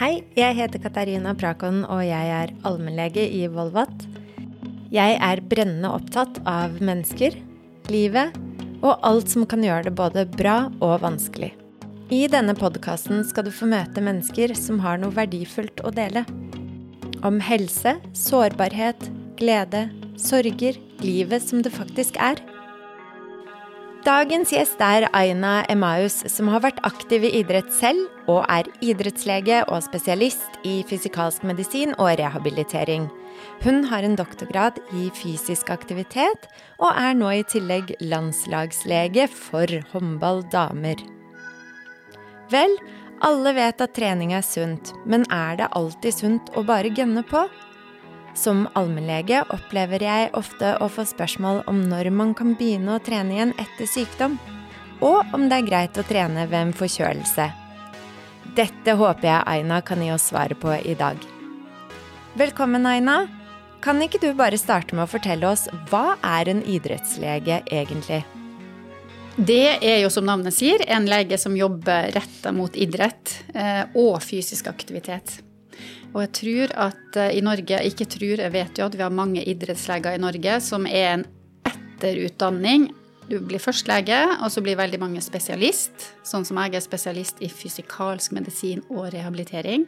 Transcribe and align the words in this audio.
Hei, 0.00 0.22
jeg 0.32 0.54
heter 0.56 0.80
Katarina 0.80 1.34
Prakon, 1.36 1.82
og 1.84 1.98
jeg 2.00 2.28
er 2.32 2.54
allmennlege 2.64 3.20
i 3.36 3.42
Volvat. 3.52 4.06
Jeg 4.88 5.18
er 5.20 5.42
brennende 5.44 5.90
opptatt 5.92 6.38
av 6.48 6.78
mennesker, 6.80 7.36
livet 7.92 8.32
og 8.80 8.94
alt 9.04 9.28
som 9.28 9.44
kan 9.44 9.60
gjøre 9.60 9.90
det 9.90 9.92
både 9.98 10.24
bra 10.38 10.54
og 10.80 11.02
vanskelig. 11.02 11.50
I 12.08 12.22
denne 12.32 12.54
podkasten 12.56 13.20
skal 13.28 13.44
du 13.44 13.52
få 13.52 13.68
møte 13.68 14.00
mennesker 14.00 14.56
som 14.56 14.80
har 14.80 14.96
noe 15.02 15.12
verdifullt 15.18 15.84
å 15.84 15.92
dele. 15.92 16.24
Om 17.20 17.36
helse, 17.44 17.98
sårbarhet, 18.16 19.04
glede, 19.36 19.90
sorger, 20.16 20.80
livet 21.04 21.44
som 21.44 21.60
det 21.60 21.76
faktisk 21.76 22.16
er. 22.16 22.40
Dagens 24.00 24.48
gjest 24.48 24.80
er 24.80 25.04
Aina 25.12 25.58
Emmaus, 25.68 26.22
som 26.32 26.48
har 26.48 26.62
vært 26.64 26.78
aktiv 26.88 27.26
i 27.28 27.34
idrett 27.42 27.68
selv, 27.76 28.06
og 28.32 28.46
er 28.48 28.70
idrettslege 28.80 29.58
og 29.68 29.82
spesialist 29.84 30.56
i 30.64 30.78
fysikalsk 30.88 31.44
medisin 31.44 31.92
og 31.98 32.14
rehabilitering. 32.16 33.10
Hun 33.60 33.84
har 33.90 34.06
en 34.06 34.16
doktorgrad 34.16 34.80
i 34.96 35.10
fysisk 35.12 35.68
aktivitet, 35.74 36.48
og 36.80 36.96
er 36.96 37.12
nå 37.12 37.28
i 37.42 37.44
tillegg 37.44 37.92
landslagslege 38.00 39.28
for 39.28 39.68
håndball 39.92 40.46
damer. 40.48 40.96
Vel, 42.48 42.72
alle 43.20 43.52
vet 43.52 43.84
at 43.84 43.98
trening 44.00 44.32
er 44.32 44.46
sunt, 44.48 44.94
men 45.04 45.28
er 45.28 45.60
det 45.60 45.74
alltid 45.76 46.22
sunt 46.22 46.54
å 46.56 46.64
bare 46.64 46.88
gønne 46.96 47.26
på? 47.28 47.44
Som 48.34 48.68
allmennlege 48.78 49.42
opplever 49.50 50.02
jeg 50.04 50.30
ofte 50.38 50.76
å 50.80 50.88
få 50.92 51.04
spørsmål 51.08 51.64
om 51.70 51.82
når 51.90 52.10
man 52.14 52.34
kan 52.38 52.54
begynne 52.58 52.96
å 52.96 53.02
trene 53.02 53.34
igjen 53.34 53.54
etter 53.58 53.90
sykdom, 53.90 54.38
og 55.00 55.34
om 55.34 55.48
det 55.50 55.58
er 55.58 55.66
greit 55.66 55.98
å 55.98 56.06
trene 56.06 56.46
ved 56.46 56.60
en 56.60 56.76
forkjølelse. 56.76 57.48
Dette 58.56 58.96
håper 58.98 59.28
jeg 59.28 59.46
Aina 59.46 59.80
kan 59.86 60.02
gi 60.02 60.10
oss 60.14 60.28
svaret 60.30 60.58
på 60.60 60.72
i 60.74 60.94
dag. 60.98 61.18
Velkommen, 62.38 62.86
Aina. 62.86 63.24
Kan 63.80 64.02
ikke 64.04 64.20
du 64.20 64.32
bare 64.36 64.58
starte 64.60 64.94
med 64.94 65.06
å 65.06 65.10
fortelle 65.10 65.48
oss 65.48 65.66
hva 65.90 66.18
er 66.20 66.50
en 66.52 66.60
idrettslege 66.68 67.62
egentlig? 67.66 68.22
Det 69.40 69.78
er 69.80 70.02
jo 70.02 70.10
som 70.12 70.26
navnet 70.28 70.52
sier, 70.52 70.82
en 70.84 71.06
lege 71.08 71.38
som 71.40 71.54
jobber 71.56 72.10
retta 72.12 72.52
mot 72.52 72.74
idrett 72.76 73.38
eh, 73.54 73.86
og 73.96 74.18
fysisk 74.20 74.68
aktivitet. 74.68 75.38
Og 76.10 76.22
jeg 76.24 76.32
tror 76.40 76.72
at 76.88 77.18
uh, 77.18 77.28
i 77.30 77.42
Norge, 77.44 77.82
ikke 77.86 78.08
tror, 78.10 78.42
jeg 78.42 78.54
vet 78.54 78.80
jo 78.80 78.88
at 78.88 78.96
vi 78.96 79.04
har 79.04 79.14
mange 79.14 79.44
idrettsleger 79.46 80.16
i 80.16 80.22
Norge 80.22 80.56
som 80.64 80.88
er 80.88 81.12
en 81.12 81.26
etterutdanning. 81.70 82.88
Du 83.30 83.38
blir 83.46 83.62
først 83.62 83.86
lege, 83.86 84.18
og 84.42 84.50
så 84.50 84.62
blir 84.64 84.78
veldig 84.80 84.98
mange 84.98 85.22
spesialist. 85.22 86.10
Sånn 86.26 86.46
som 86.48 86.58
jeg 86.58 86.74
er 86.74 86.82
spesialist 86.82 87.38
i 87.44 87.50
fysikalsk 87.52 88.34
medisin 88.34 88.82
og 88.90 89.12
rehabilitering. 89.14 89.86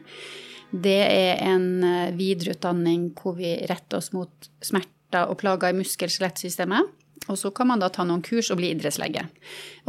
Det 0.71 1.01
er 1.05 1.43
en 1.43 1.67
uh, 1.83 2.15
videreutdanning 2.15 3.11
hvor 3.19 3.35
vi 3.37 3.57
retter 3.69 3.99
oss 3.99 4.13
mot 4.15 4.51
smerter 4.63 5.27
og 5.27 5.37
plager 5.43 5.73
i 5.73 5.77
muskel-skjelettsystemet. 5.77 7.02
Og 7.31 7.37
så 7.39 7.51
kan 7.55 7.69
man 7.69 7.79
da 7.79 7.87
ta 7.93 8.03
noen 8.03 8.23
kurs 8.25 8.49
og 8.51 8.59
bli 8.59 8.73
idrettslege. 8.73 9.23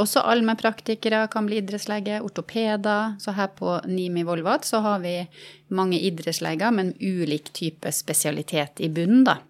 Også 0.00 0.22
allmennpraktikere 0.22 1.24
kan 1.32 1.48
bli 1.48 1.58
idrettslege, 1.58 2.20
ortopeder. 2.22 3.16
Så 3.22 3.34
her 3.34 3.50
på 3.58 3.80
NIMI 3.90 4.22
Volvat 4.28 4.68
så 4.68 4.82
har 4.84 5.02
vi 5.02 5.16
mange 5.74 5.98
idrettsleger, 5.98 6.70
men 6.74 6.94
ulik 7.00 7.50
type 7.56 7.90
spesialitet 7.94 8.84
i 8.84 8.90
bunnen, 8.92 9.26
da. 9.26 9.40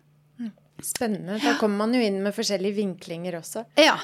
Spennende. 0.82 1.38
Da 1.38 1.54
kommer 1.60 1.84
man 1.84 1.94
jo 1.94 2.02
inn 2.02 2.22
med 2.24 2.34
forskjellige 2.36 2.78
vinklinger 2.80 3.38
også. 3.38 3.66
Ja. 3.78 3.98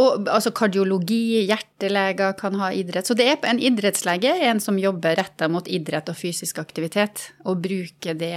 Og 0.00 0.28
altså 0.30 0.52
kardiologi, 0.54 1.42
hjerteleger 1.48 2.36
kan 2.38 2.56
ha 2.60 2.70
idrett. 2.74 3.10
Så 3.10 3.16
det 3.18 3.26
er 3.26 3.50
en 3.50 3.60
idrettslege 3.62 4.32
en 4.46 4.62
som 4.62 4.78
jobber 4.78 5.18
retta 5.18 5.50
mot 5.50 5.66
idrett 5.68 6.08
og 6.12 6.18
fysisk 6.18 6.62
aktivitet, 6.62 7.30
og 7.44 7.62
bruker 7.66 8.16
det 8.18 8.36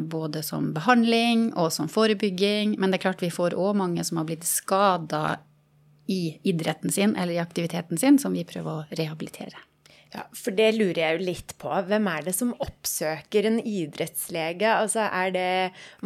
både 0.00 0.42
som 0.42 0.72
behandling 0.74 1.52
og 1.54 1.72
som 1.72 1.88
forebygging. 1.88 2.76
Men 2.78 2.90
det 2.90 2.98
er 2.98 3.06
klart 3.08 3.22
vi 3.22 3.30
får 3.30 3.56
òg 3.58 3.76
mange 3.78 4.04
som 4.04 4.20
har 4.20 4.28
blitt 4.28 4.46
skada 4.48 5.38
i 6.08 6.38
idretten 6.48 6.90
sin 6.90 7.16
eller 7.16 7.36
i 7.36 7.42
aktiviteten 7.42 7.98
sin, 8.00 8.18
som 8.18 8.32
vi 8.32 8.46
prøver 8.48 8.70
å 8.72 8.98
rehabilitere. 8.98 9.60
Ja, 10.08 10.22
For 10.32 10.56
det 10.56 10.70
lurer 10.78 10.98
jeg 11.02 11.16
jo 11.18 11.24
litt 11.26 11.52
på. 11.60 11.68
Hvem 11.68 12.06
er 12.08 12.22
det 12.24 12.32
som 12.32 12.54
oppsøker 12.64 13.44
en 13.44 13.58
idrettslege? 13.60 14.70
Altså 14.70 15.04
er 15.04 15.32
det 15.34 15.48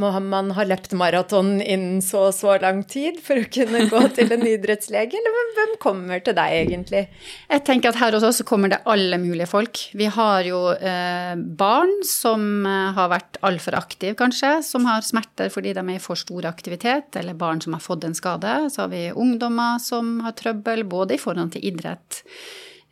Må 0.00 0.10
man 0.24 0.50
ha 0.56 0.64
løpt 0.66 0.96
maraton 0.98 1.60
innen 1.60 2.00
så 2.02 2.24
og 2.32 2.34
så 2.34 2.56
lang 2.62 2.82
tid 2.90 3.20
for 3.22 3.38
å 3.38 3.46
kunne 3.46 3.84
gå 3.90 4.00
til 4.16 4.34
en 4.34 4.42
idrettslege? 4.48 5.20
Eller 5.20 5.38
hvem 5.54 5.76
kommer 5.82 6.24
til 6.24 6.34
deg, 6.34 6.56
egentlig? 6.64 7.04
Jeg 7.46 7.64
tenker 7.68 7.92
at 7.92 8.00
her 8.00 8.16
hos 8.18 8.26
oss 8.26 8.42
kommer 8.48 8.72
det 8.72 8.80
alle 8.90 9.20
mulige 9.22 9.46
folk. 9.50 9.84
Vi 9.94 10.10
har 10.10 10.50
jo 10.50 10.64
eh, 10.74 11.38
barn 11.62 11.94
som 12.06 12.66
eh, 12.66 12.90
har 12.98 13.12
vært 13.14 13.38
altfor 13.46 13.78
aktive, 13.78 14.16
kanskje, 14.18 14.56
som 14.66 14.90
har 14.90 15.06
smerter 15.06 15.52
fordi 15.52 15.76
de 15.78 15.86
er 15.86 15.94
i 15.94 16.02
for 16.02 16.18
stor 16.18 16.50
aktivitet, 16.50 17.14
eller 17.22 17.38
barn 17.38 17.62
som 17.62 17.78
har 17.78 17.86
fått 17.86 18.08
en 18.08 18.18
skade. 18.18 18.58
Så 18.74 18.82
har 18.82 18.90
vi 18.90 19.06
ungdommer 19.14 19.78
som 19.82 20.18
har 20.26 20.34
trøbbel, 20.38 20.82
både 20.90 21.14
i 21.14 21.22
forhold 21.22 21.54
til 21.54 21.70
idrett 21.70 22.22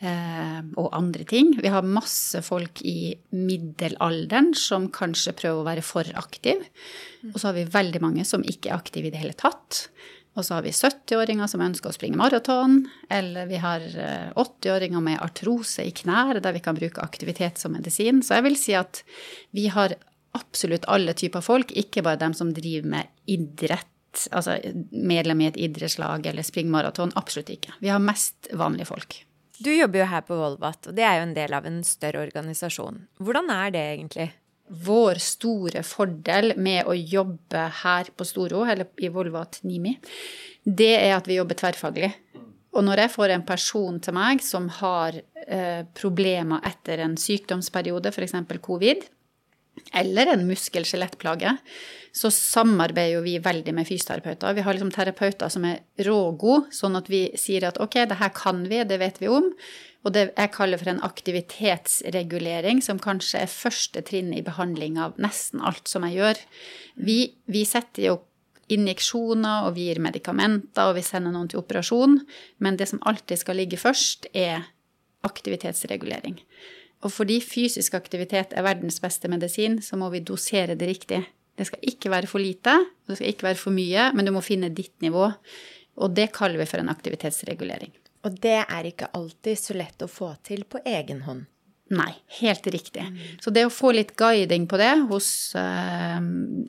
og 0.00 0.86
andre 0.96 1.26
ting. 1.28 1.50
Vi 1.60 1.68
har 1.68 1.84
masse 1.84 2.40
folk 2.40 2.80
i 2.88 3.12
middelalderen 3.36 4.54
som 4.56 4.86
kanskje 4.88 5.34
prøver 5.36 5.60
å 5.60 5.66
være 5.66 5.84
for 5.84 6.08
aktiv. 6.16 6.62
Og 7.34 7.36
så 7.36 7.50
har 7.50 7.58
vi 7.58 7.66
veldig 7.68 8.00
mange 8.00 8.24
som 8.24 8.40
ikke 8.40 8.70
er 8.70 8.78
aktive 8.78 9.10
i 9.10 9.12
det 9.12 9.20
hele 9.20 9.36
tatt. 9.36 9.82
Og 10.38 10.46
så 10.46 10.56
har 10.56 10.64
vi 10.64 10.72
70-åringer 10.72 11.50
som 11.50 11.62
ønsker 11.64 11.90
å 11.90 11.94
springe 11.94 12.18
maraton. 12.18 12.84
Eller 13.10 13.48
vi 13.50 13.58
har 13.60 13.82
80-åringer 14.38 15.00
eh, 15.00 15.06
med 15.10 15.22
artrose 15.24 15.84
i 15.84 15.94
knær, 15.96 16.38
der 16.42 16.54
vi 16.54 16.62
kan 16.64 16.78
bruke 16.78 17.02
aktivitet 17.02 17.58
som 17.60 17.74
medisin. 17.74 18.22
Så 18.22 18.38
jeg 18.38 18.46
vil 18.46 18.58
si 18.60 18.76
at 18.78 19.02
vi 19.56 19.66
har 19.74 19.96
absolutt 20.38 20.86
alle 20.90 21.16
typer 21.18 21.42
folk, 21.42 21.74
ikke 21.74 22.04
bare 22.06 22.22
dem 22.22 22.36
som 22.36 22.54
driver 22.54 22.92
med 22.94 23.10
idrett. 23.30 23.88
Altså 24.34 24.56
medlem 24.90 25.42
i 25.42 25.50
et 25.50 25.58
idrettslag 25.66 26.24
eller 26.30 26.46
springmaraton. 26.46 27.12
Absolutt 27.18 27.50
ikke. 27.52 27.74
Vi 27.82 27.90
har 27.90 28.02
mest 28.02 28.52
vanlige 28.58 28.88
folk. 28.90 29.18
Du 29.60 29.68
jobber 29.74 30.00
jo 30.00 30.08
her 30.08 30.22
på 30.24 30.36
Volvat, 30.38 30.86
og 30.88 30.96
det 30.96 31.04
er 31.04 31.18
jo 31.18 31.26
en 31.26 31.34
del 31.36 31.52
av 31.52 31.66
en 31.68 31.82
større 31.84 32.22
organisasjon. 32.24 33.02
Hvordan 33.20 33.50
er 33.52 33.74
det 33.74 33.82
egentlig? 33.90 34.30
Vår 34.86 35.18
store 35.20 35.82
fordel 35.84 36.54
med 36.56 36.88
å 36.88 36.94
jobbe 36.96 37.66
her 37.82 38.08
på 38.16 38.24
Storo, 38.24 38.62
eller 38.64 38.88
i 39.02 39.10
Volvat 39.12 39.58
Nimi, 39.68 39.96
det 40.64 40.94
er 41.02 41.12
at 41.18 41.28
vi 41.28 41.36
jobber 41.36 41.58
tverrfaglig. 41.60 42.08
Og 42.70 42.86
når 42.86 43.04
jeg 43.04 43.12
får 43.16 43.34
en 43.34 43.44
person 43.44 43.98
til 44.00 44.16
meg 44.16 44.40
som 44.46 44.68
har 44.78 45.18
eh, 45.18 45.82
problemer 45.98 46.62
etter 46.70 47.02
en 47.04 47.18
sykdomsperiode, 47.18 48.14
f.eks. 48.14 48.36
covid, 48.64 49.04
eller 49.96 50.32
en 50.32 50.46
muskel-skjelettplage, 50.48 51.56
så 52.12 52.30
samarbeider 52.34 53.18
jo 53.18 53.22
vi 53.24 53.36
veldig 53.42 53.74
med 53.76 53.86
fysioterapeuter. 53.86 54.56
Vi 54.56 54.64
har 54.66 54.74
liksom 54.74 54.90
terapeuter 54.94 55.52
som 55.52 55.66
er 55.68 55.82
rågode, 56.06 56.72
sånn 56.74 56.98
at 56.98 57.10
vi 57.10 57.28
sier 57.38 57.68
at 57.68 57.78
ok, 57.82 58.02
det 58.10 58.18
her 58.18 58.32
kan 58.34 58.64
vi, 58.70 58.82
det 58.84 58.98
vet 59.02 59.20
vi 59.22 59.30
om. 59.30 59.52
Og 60.00 60.14
det 60.16 60.30
jeg 60.30 60.52
kaller 60.54 60.80
for 60.80 60.90
en 60.90 61.02
aktivitetsregulering, 61.04 62.80
som 62.82 63.00
kanskje 63.02 63.44
er 63.44 63.52
første 63.52 64.02
trinn 64.06 64.32
i 64.32 64.42
behandling 64.44 64.98
av 64.98 65.20
nesten 65.20 65.60
alt 65.60 65.90
som 65.90 66.06
jeg 66.08 66.18
gjør. 66.18 66.42
Vi, 67.06 67.18
vi 67.52 67.64
setter 67.68 68.08
jo 68.08 68.18
injeksjoner, 68.70 69.66
og 69.66 69.74
vi 69.76 69.88
gir 69.88 70.00
medikamenter, 70.02 70.88
og 70.88 70.96
vi 70.98 71.04
sender 71.04 71.34
noen 71.34 71.50
til 71.50 71.60
operasjon. 71.60 72.20
Men 72.64 72.78
det 72.80 72.88
som 72.90 73.02
alltid 73.06 73.42
skal 73.42 73.60
ligge 73.60 73.80
først, 73.80 74.30
er 74.32 74.70
aktivitetsregulering. 75.26 76.38
Og 77.00 77.12
fordi 77.14 77.38
fysisk 77.40 77.94
aktivitet 77.96 78.52
er 78.52 78.66
verdens 78.66 79.00
beste 79.00 79.28
medisin, 79.32 79.78
så 79.82 79.96
må 79.96 80.10
vi 80.12 80.20
dosere 80.24 80.76
det 80.76 80.88
riktig. 80.88 81.22
Det 81.56 81.66
skal 81.68 81.86
ikke 81.92 82.12
være 82.12 82.28
for 82.28 82.42
lite, 82.42 82.74
og 82.76 83.12
det 83.12 83.18
skal 83.20 83.32
ikke 83.32 83.48
være 83.48 83.60
for 83.60 83.76
mye, 83.76 84.10
men 84.16 84.28
du 84.28 84.32
må 84.32 84.42
finne 84.44 84.72
ditt 84.72 84.96
nivå. 85.04 85.30
Og 86.00 86.12
det 86.16 86.30
kaller 86.36 86.60
vi 86.60 86.68
for 86.68 86.80
en 86.80 86.92
aktivitetsregulering. 86.92 87.92
Og 88.24 88.36
det 88.44 88.58
er 88.62 88.88
ikke 88.88 89.08
alltid 89.16 89.58
så 89.58 89.76
lett 89.76 90.04
å 90.04 90.10
få 90.10 90.34
til 90.44 90.66
på 90.68 90.82
egen 90.88 91.24
hånd. 91.24 91.46
Nei, 91.90 92.12
helt 92.38 92.66
riktig. 92.70 93.02
Mm. 93.02 93.22
Så 93.42 93.50
det 93.50 93.64
å 93.66 93.72
få 93.72 93.90
litt 93.96 94.12
guiding 94.18 94.68
på 94.70 94.78
det 94.78 94.92
hos, 95.10 95.28
uh, 95.58 96.20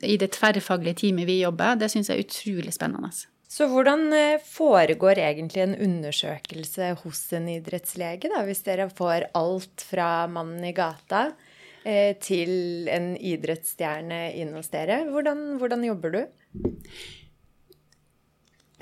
i 0.02 0.16
det 0.18 0.32
tverrfaglige 0.34 1.04
teamet 1.04 1.28
vi 1.28 1.38
jobber, 1.44 1.76
det 1.78 1.92
syns 1.92 2.10
jeg 2.10 2.18
er 2.18 2.26
utrolig 2.26 2.74
spennende. 2.74 3.12
Så 3.52 3.68
hvordan 3.68 4.06
eh, 4.16 4.40
foregår 4.40 5.20
egentlig 5.20 5.66
en 5.66 5.76
undersøkelse 5.76 6.94
hos 7.02 7.24
en 7.36 7.50
idrettslege, 7.52 8.30
da, 8.32 8.46
hvis 8.48 8.64
dere 8.64 8.88
får 8.88 9.28
alt 9.36 9.84
fra 9.84 10.24
mannen 10.32 10.64
i 10.64 10.72
gata 10.76 11.26
Eh, 11.82 12.14
til 12.22 12.86
en 12.94 13.14
idrettsstjerne 13.18 14.28
inn 14.38 14.52
hos 14.54 14.70
dere. 14.70 15.00
Hvordan, 15.10 15.56
hvordan 15.58 15.82
jobber 15.88 16.14
du? 16.14 16.20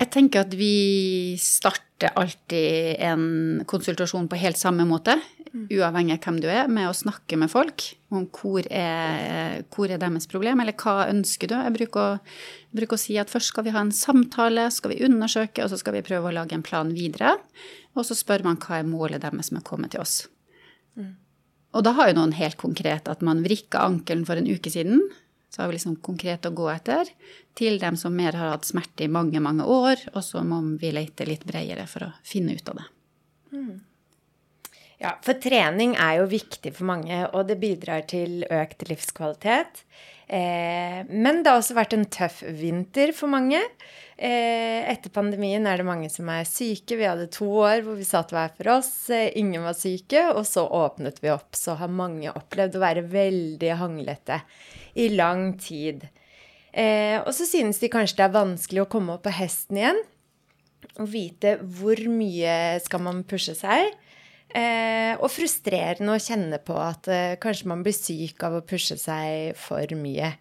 Jeg 0.01 0.09
tenker 0.13 0.43
at 0.45 0.53
vi 0.57 1.33
starter 1.41 2.13
alltid 2.17 3.01
en 3.01 3.23
konsultasjon 3.69 4.29
på 4.29 4.37
helt 4.41 4.61
samme 4.61 4.85
måte. 4.85 5.17
Uavhengig 5.51 6.15
av 6.15 6.25
hvem 6.25 6.37
du 6.43 6.47
er, 6.47 6.69
med 6.71 6.87
å 6.87 6.95
snakke 6.95 7.37
med 7.39 7.51
folk 7.51 7.83
om 8.11 8.27
hvor 8.35 8.65
er, 8.67 9.63
hvor 9.73 9.91
er 9.91 9.99
deres 9.99 10.27
problem, 10.31 10.61
eller 10.63 10.75
hva 10.79 11.09
ønsker 11.11 11.51
du. 11.51 11.55
Jeg 11.57 11.75
bruker, 11.75 12.01
å, 12.01 12.75
bruker, 12.75 12.95
å, 12.95 13.01
si 13.01 13.17
at 13.19 13.31
først 13.31 13.51
skal 13.51 13.67
vi 13.67 13.73
ha 13.75 13.83
en 13.83 13.93
samtale, 13.95 14.69
skal 14.71 14.93
vi 14.93 15.01
undersøke, 15.07 15.63
og 15.63 15.71
så 15.71 15.79
skal 15.79 15.97
vi 15.97 16.05
prøve 16.07 16.31
å 16.31 16.35
lage 16.35 16.55
en 16.55 16.65
plan 16.65 16.91
videre. 16.95 17.35
Og 17.95 18.07
så 18.07 18.15
spør 18.15 18.45
man 18.47 18.59
hva 18.63 18.79
er 18.79 18.87
målet 18.87 19.23
deres 19.25 19.51
med 19.51 19.63
å 19.63 19.67
komme 19.67 19.91
til 19.91 20.03
oss. 20.03 20.23
Mm. 20.99 21.15
og 21.71 21.85
da 21.87 21.93
har 21.95 22.09
jo 22.09 22.17
noen 22.17 22.33
helt 22.35 22.57
konkret 22.59 23.05
at 23.07 23.21
man 23.23 23.45
vrikka 23.45 23.79
ankelen 23.87 24.25
for 24.27 24.35
en 24.35 24.49
uke 24.49 24.67
siden. 24.71 25.05
Så 25.51 25.61
har 25.61 25.69
vi 25.69 25.77
liksom 25.77 25.97
konkret 26.03 26.47
å 26.47 26.51
gå 26.55 26.65
etter. 26.71 27.07
Til 27.59 27.79
dem 27.79 27.95
som 27.99 28.15
mer 28.15 28.35
har 28.39 28.53
hatt 28.53 28.67
smerte 28.67 29.03
i 29.03 29.11
mange, 29.11 29.39
mange 29.43 29.67
år. 29.67 29.99
Og 30.15 30.23
så 30.23 30.43
må 30.47 30.61
vi 30.79 30.91
lete 30.95 31.27
litt 31.27 31.43
bredere 31.47 31.87
for 31.91 32.07
å 32.07 32.11
finne 32.27 32.55
ut 32.55 32.71
av 32.71 32.79
det. 32.79 32.85
Mm. 33.55 33.79
Ja, 35.01 35.15
for 35.25 35.33
trening 35.41 35.95
er 35.97 36.19
jo 36.19 36.29
viktig 36.29 36.75
for 36.77 36.85
mange, 36.91 37.23
og 37.33 37.47
det 37.49 37.57
bidrar 37.61 38.03
til 38.09 38.43
økt 38.45 38.85
livskvalitet. 38.85 39.81
Eh, 40.31 41.01
men 41.09 41.41
det 41.41 41.49
har 41.49 41.57
også 41.57 41.75
vært 41.75 41.95
en 41.97 42.05
tøff 42.05 42.43
vinter 42.45 43.09
for 43.17 43.31
mange. 43.33 43.59
Eh, 44.21 44.85
etter 44.85 45.09
pandemien 45.09 45.65
er 45.65 45.81
det 45.81 45.87
mange 45.87 46.11
som 46.13 46.29
er 46.29 46.45
syke. 46.45 46.99
Vi 46.99 47.07
hadde 47.09 47.25
to 47.33 47.49
år 47.63 47.81
hvor 47.81 47.97
vi 47.97 48.05
satt 48.05 48.29
hver 48.31 48.53
for 48.53 48.69
oss. 48.77 48.91
Eh, 49.09 49.33
ingen 49.41 49.65
var 49.65 49.73
syke. 49.75 50.27
Og 50.35 50.45
så 50.45 50.67
åpnet 50.69 51.17
vi 51.23 51.33
opp. 51.33 51.57
Så 51.57 51.73
har 51.79 51.89
mange 51.89 52.29
opplevd 52.29 52.77
å 52.77 52.83
være 52.85 53.05
veldig 53.09 53.73
hanglete 53.81 54.37
i 55.01 55.09
lang 55.15 55.55
tid. 55.59 56.05
Eh, 56.71 57.17
og 57.25 57.33
så 57.35 57.49
synes 57.49 57.81
de 57.81 57.89
kanskje 57.91 58.21
det 58.21 58.27
er 58.29 58.37
vanskelig 58.37 58.85
å 58.85 58.91
komme 58.93 59.17
opp 59.17 59.25
på 59.25 59.33
hesten 59.33 59.81
igjen. 59.81 59.99
Og 61.01 61.09
vite 61.09 61.57
hvor 61.59 61.99
mye 62.13 62.77
skal 62.85 63.03
man 63.09 63.25
pushe 63.25 63.57
seg. 63.57 63.89
Eh, 64.57 65.15
og 65.15 65.29
frustrerende 65.31 66.15
å 66.15 66.21
kjenne 66.21 66.59
på 66.63 66.75
at 66.79 67.07
eh, 67.11 67.35
kanskje 67.41 67.69
man 67.71 67.83
blir 67.85 67.95
syk 67.95 68.43
av 68.43 68.59
å 68.59 68.65
pushe 68.67 68.97
seg 68.99 69.55
for 69.59 69.95
mye. 69.99 70.33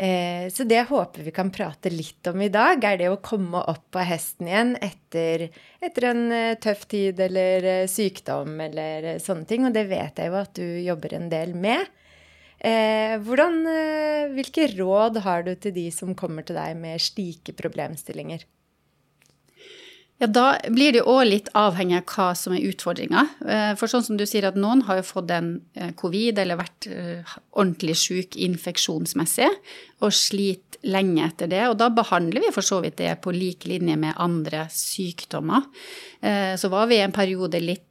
Eh, 0.00 0.48
så 0.48 0.64
det 0.64 0.86
håper 0.88 1.26
vi 1.26 1.32
kan 1.34 1.50
prate 1.52 1.90
litt 1.92 2.24
om 2.30 2.40
i 2.40 2.48
dag, 2.48 2.80
er 2.88 2.96
det 2.96 3.08
å 3.12 3.18
komme 3.20 3.60
opp 3.68 3.90
på 3.92 4.00
hesten 4.08 4.48
igjen 4.48 4.70
etter, 4.80 5.50
etter 5.76 6.06
en 6.08 6.22
eh, 6.32 6.54
tøff 6.56 6.86
tid 6.88 7.20
eller 7.20 7.66
eh, 7.68 7.88
sykdom 7.90 8.54
eller 8.64 9.10
eh, 9.10 9.18
sånne 9.20 9.44
ting. 9.50 9.66
Og 9.68 9.74
det 9.76 9.84
vet 9.90 10.22
jeg 10.22 10.32
jo 10.32 10.38
at 10.40 10.54
du 10.56 10.64
jobber 10.86 11.18
en 11.18 11.28
del 11.32 11.52
med. 11.52 11.84
Hvordan, 12.60 13.54
hvilke 14.34 14.66
råd 14.74 15.22
har 15.24 15.46
du 15.46 15.54
til 15.56 15.72
de 15.72 15.86
som 15.96 16.10
kommer 16.12 16.44
til 16.44 16.58
deg 16.58 16.74
med 16.76 17.00
slike 17.00 17.54
problemstillinger? 17.56 18.42
Ja, 20.20 20.26
Da 20.28 20.58
blir 20.68 20.92
det 20.92 21.06
òg 21.08 21.22
litt 21.24 21.48
avhengig 21.56 21.96
av 22.02 22.10
hva 22.12 22.26
som 22.36 22.52
er 22.52 22.66
utfordringa. 22.68 23.22
Eh, 23.40 23.70
for 23.80 23.88
sånn 23.88 24.04
som 24.04 24.18
du 24.20 24.26
sier 24.28 24.44
at 24.50 24.58
noen 24.58 24.82
har 24.84 25.00
jo 25.00 25.06
fått 25.08 25.32
en 25.32 25.54
eh, 25.74 25.94
covid 25.96 26.38
eller 26.42 26.60
vært 26.60 26.88
eh, 26.92 27.36
ordentlig 27.56 27.96
syk 27.96 28.36
infeksjonsmessig 28.36 29.48
og 30.04 30.12
sliter 30.12 30.84
lenge 30.84 31.24
etter 31.24 31.48
det. 31.48 31.62
Og 31.70 31.78
da 31.80 31.88
behandler 31.92 32.44
vi 32.44 32.52
for 32.52 32.64
så 32.64 32.82
vidt 32.84 32.98
det 33.00 33.14
på 33.24 33.32
lik 33.32 33.64
linje 33.68 33.96
med 34.00 34.16
andre 34.20 34.66
sykdommer. 34.72 35.66
Så 36.56 36.70
var 36.72 36.86
vi 36.88 36.96
i 36.96 37.02
en 37.04 37.12
periode 37.12 37.60
litt 37.60 37.89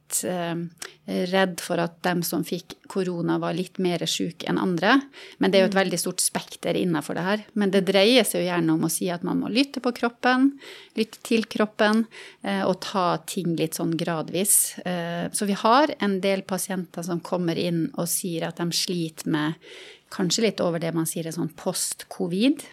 redd 1.10 1.60
for 1.62 1.80
at 1.82 1.96
dem 2.06 2.20
som 2.26 2.44
fikk 2.46 2.76
korona, 2.90 3.38
var 3.42 3.54
litt 3.56 3.78
mer 3.82 4.02
syke 4.10 4.48
enn 4.50 4.58
andre. 4.60 4.96
Men 5.38 5.50
det 5.50 5.58
er 5.58 5.64
jo 5.64 5.70
et 5.70 5.76
mm. 5.76 5.80
veldig 5.80 6.00
stort 6.02 6.22
spekter 6.22 6.78
innenfor 6.78 7.18
det 7.18 7.26
her. 7.26 7.44
Men 7.58 7.72
det 7.74 7.84
dreier 7.88 8.26
seg 8.26 8.42
jo 8.42 8.48
gjerne 8.48 8.74
om 8.74 8.86
å 8.86 8.92
si 8.92 9.10
at 9.12 9.24
man 9.26 9.40
må 9.42 9.50
lytte 9.52 9.82
på 9.82 9.92
kroppen, 9.96 10.50
lytte 10.98 11.22
til 11.26 11.46
kroppen, 11.50 12.04
eh, 12.42 12.62
og 12.66 12.80
ta 12.86 13.06
ting 13.30 13.54
litt 13.58 13.78
sånn 13.78 13.94
gradvis. 14.00 14.58
Eh, 14.84 15.30
så 15.32 15.48
vi 15.48 15.58
har 15.58 15.94
en 15.98 16.18
del 16.24 16.44
pasienter 16.48 17.06
som 17.06 17.22
kommer 17.24 17.58
inn 17.58 17.86
og 17.94 18.10
sier 18.10 18.48
at 18.48 18.60
de 18.62 18.68
sliter 18.74 19.30
med 19.30 19.72
kanskje 20.10 20.48
litt 20.48 20.60
over 20.64 20.82
det 20.82 20.92
man 20.96 21.08
sier 21.08 21.28
er 21.28 21.36
sånn 21.36 21.52
post-covid. 21.58 22.66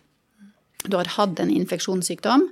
Du 0.88 0.96
har 0.98 1.10
hatt 1.18 1.40
en 1.42 1.52
infeksjonssykdom, 1.52 2.48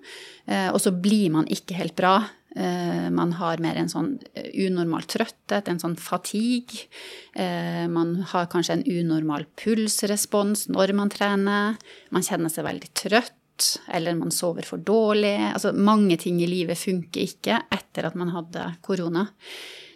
eh, 0.49 0.69
og 0.71 0.81
så 0.81 0.91
blir 0.91 1.31
man 1.33 1.49
ikke 1.51 1.77
helt 1.77 1.95
bra. 1.97 2.17
Eh, 2.55 3.09
man 3.11 3.33
har 3.35 3.59
mer 3.59 3.75
en 3.75 3.89
sånn 3.91 4.13
eh, 4.33 4.47
unormal 4.63 5.03
trøtthet, 5.11 5.67
en 5.67 5.81
sånn 5.81 5.97
fatigue. 5.99 6.85
Eh, 7.35 7.83
man 7.91 8.21
har 8.31 8.47
kanskje 8.51 8.77
en 8.77 8.85
unormal 8.87 9.43
pulsrespons 9.59 10.69
når 10.71 10.93
man 10.95 11.11
trener. 11.11 11.75
Man 12.15 12.23
kjenner 12.23 12.53
seg 12.53 12.67
veldig 12.67 12.91
trøtt, 12.95 13.73
eller 13.91 14.15
man 14.15 14.31
sover 14.31 14.67
for 14.67 14.79
dårlig. 14.79 15.35
Altså 15.51 15.73
mange 15.75 16.15
ting 16.21 16.39
i 16.39 16.47
livet 16.47 16.79
funker 16.79 17.27
ikke 17.27 17.59
etter 17.75 18.07
at 18.07 18.15
man 18.19 18.31
hadde 18.35 18.69
korona. 18.85 19.27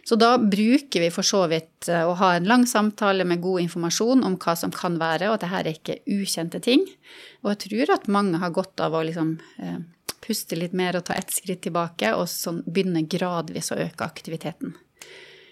Så 0.03 0.17
da 0.17 0.33
bruker 0.41 1.03
vi 1.03 1.11
for 1.13 1.27
så 1.27 1.43
vidt 1.51 1.87
å 1.93 2.15
ha 2.17 2.31
en 2.33 2.47
lang 2.49 2.63
samtale 2.67 3.27
med 3.29 3.43
god 3.43 3.61
informasjon 3.67 4.23
om 4.25 4.39
hva 4.41 4.55
som 4.57 4.71
kan 4.73 4.95
være, 4.99 5.29
og 5.29 5.37
at 5.37 5.43
dette 5.45 5.59
er 5.59 5.69
ikke 5.69 5.97
ukjente 6.15 6.59
ting. 6.65 6.83
Og 7.43 7.51
jeg 7.53 7.61
tror 7.67 7.93
at 7.93 8.09
mange 8.11 8.41
har 8.41 8.55
godt 8.55 8.81
av 8.83 8.97
å 8.97 9.03
liksom 9.05 9.35
puste 10.23 10.57
litt 10.59 10.75
mer 10.77 10.99
og 10.99 11.07
ta 11.09 11.17
ett 11.19 11.33
skritt 11.33 11.63
tilbake, 11.65 12.13
og 12.17 12.29
sånn 12.31 12.63
begynne 12.67 13.05
gradvis 13.09 13.73
å 13.73 13.79
øke 13.79 14.05
aktiviteten. 14.05 14.75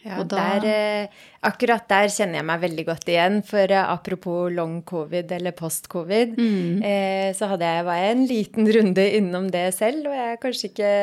Ja, 0.08 0.22
da, 0.24 0.38
der, 0.38 0.66
eh, 0.70 1.24
akkurat 1.50 1.84
der 1.90 2.08
kjenner 2.14 2.40
jeg 2.40 2.48
meg 2.48 2.62
veldig 2.62 2.86
godt 2.88 3.10
igjen. 3.12 3.42
For 3.44 3.74
eh, 3.74 3.90
apropos 3.92 4.54
long 4.54 4.78
covid 4.88 5.34
eller 5.36 5.56
post-covid, 5.58 6.38
mm. 6.38 6.84
eh, 6.86 7.30
så 7.36 7.50
hadde 7.52 7.72
jeg 7.74 7.88
var 7.90 8.06
en 8.06 8.24
liten 8.30 8.72
runde 8.78 9.08
innom 9.18 9.50
det 9.52 9.66
selv. 9.76 10.08
Og 10.08 10.16
jeg 10.16 10.32
er 10.32 10.42
kanskje 10.44 10.72
ikke 10.72 10.94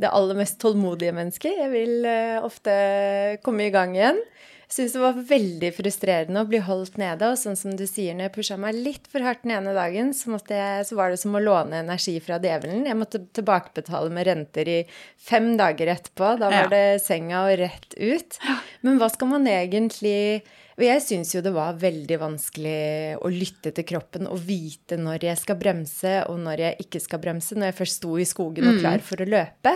det 0.00 0.12
aller 0.12 0.40
mest 0.40 0.56
tålmodige 0.62 1.12
mennesket. 1.18 1.60
Jeg 1.60 1.72
vil 1.74 2.08
eh, 2.08 2.38
ofte 2.40 2.78
komme 3.44 3.68
i 3.68 3.74
gang 3.74 3.96
igjen 3.98 4.22
syns 4.68 4.92
det 4.92 5.00
var 5.00 5.16
veldig 5.30 5.70
frustrerende 5.76 6.42
å 6.44 6.48
bli 6.48 6.60
holdt 6.64 6.98
nede. 7.00 7.30
Og 7.32 7.40
sånn 7.40 7.56
som 7.56 7.74
du 7.76 7.86
sier, 7.88 8.16
når 8.16 8.28
jeg 8.28 8.34
pusha 8.36 8.58
meg 8.60 8.76
litt 8.76 9.08
for 9.10 9.24
hardt 9.24 9.46
den 9.46 9.54
ene 9.56 9.72
dagen, 9.76 10.12
så, 10.16 10.36
jeg, 10.36 10.84
så, 10.88 10.98
var 10.98 11.12
det 11.12 11.20
som 11.22 11.36
å 11.36 11.42
låne 11.42 11.80
energi 11.82 12.18
fra 12.24 12.40
djevelen. 12.42 12.86
Jeg 12.88 12.98
måtte 13.00 13.24
tilbakebetale 13.38 14.12
med 14.12 14.28
renter 14.28 14.70
i 14.70 14.78
fem 15.16 15.54
dager 15.60 15.94
etterpå. 15.94 16.34
Da 16.42 16.52
var 16.52 16.72
det 16.72 16.86
senga 17.04 17.46
og 17.48 17.58
rett 17.62 17.96
ut. 17.96 18.40
Men 18.84 19.00
hva 19.00 19.10
skal 19.12 19.32
man 19.32 19.48
egentlig 19.50 20.18
og 20.78 20.84
jeg 20.86 21.02
syns 21.02 21.32
jo 21.34 21.40
det 21.42 21.50
var 21.50 21.78
veldig 21.80 22.16
vanskelig 22.22 23.16
å 23.26 23.30
lytte 23.32 23.72
til 23.74 23.86
kroppen 23.88 24.28
og 24.30 24.38
vite 24.46 24.94
når 24.94 25.24
jeg 25.26 25.40
skal 25.40 25.58
bremse, 25.58 26.12
og 26.30 26.38
når 26.44 26.62
jeg 26.62 26.84
ikke 26.84 27.00
skal 27.02 27.22
bremse, 27.24 27.56
når 27.58 27.72
jeg 27.72 27.78
først 27.80 27.98
sto 27.98 28.12
i 28.14 28.26
skogen 28.28 28.68
og 28.70 28.76
mm. 28.76 28.78
klar 28.84 29.02
for 29.02 29.24
å 29.24 29.26
løpe. 29.26 29.72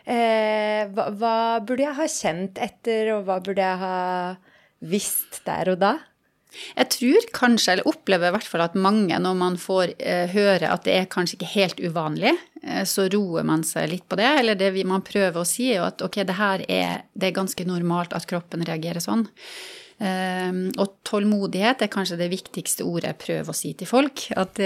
Eh, 0.00 0.49
hva, 0.94 1.10
hva, 1.16 1.34
burde 1.66 1.84
jeg 1.84 1.98
ha 1.98 2.06
kjent 2.10 2.60
etter, 2.62 3.12
og 3.16 3.26
hva 3.28 3.40
burde 3.44 3.64
jeg 3.64 3.82
ha 3.82 3.96
visst 4.80 5.42
der 5.46 5.74
og 5.74 5.82
da? 5.82 5.96
Jeg 6.50 6.90
tror 6.94 7.26
kanskje, 7.34 7.74
eller 7.74 7.88
opplever 7.88 8.30
i 8.30 8.34
hvert 8.34 8.48
fall 8.48 8.64
at 8.64 8.78
mange, 8.78 9.18
når 9.22 9.36
man 9.38 9.58
får 9.60 9.94
eh, 9.98 10.30
høre 10.32 10.70
at 10.72 10.86
det 10.86 10.96
er 10.96 11.10
kanskje 11.10 11.38
ikke 11.38 11.52
helt 11.52 11.82
uvanlig, 11.82 12.32
eh, 12.64 12.82
så 12.88 13.06
roer 13.12 13.46
man 13.46 13.62
seg 13.66 13.90
litt 13.92 14.06
på 14.10 14.18
det. 14.18 14.28
Eller 14.40 14.58
det 14.58 14.72
vi, 14.74 14.86
man 14.88 15.04
prøver 15.06 15.40
å 15.40 15.46
si, 15.46 15.70
er 15.74 15.86
at 15.86 16.02
ok, 16.02 16.22
det 16.26 16.38
her 16.40 16.64
er, 16.66 17.04
det 17.14 17.30
er 17.30 17.38
ganske 17.38 17.66
normalt 17.68 18.16
at 18.16 18.26
kroppen 18.30 18.66
reagerer 18.66 19.02
sånn. 19.04 19.28
Eh, 20.00 20.50
og 20.80 20.98
tålmodighet 21.06 21.84
er 21.86 21.92
kanskje 21.92 22.18
det 22.18 22.32
viktigste 22.32 22.86
ordet 22.88 23.12
jeg 23.12 23.22
prøver 23.26 23.54
å 23.54 23.58
si 23.60 23.74
til 23.78 23.90
folk. 23.90 24.26
At 24.40 24.58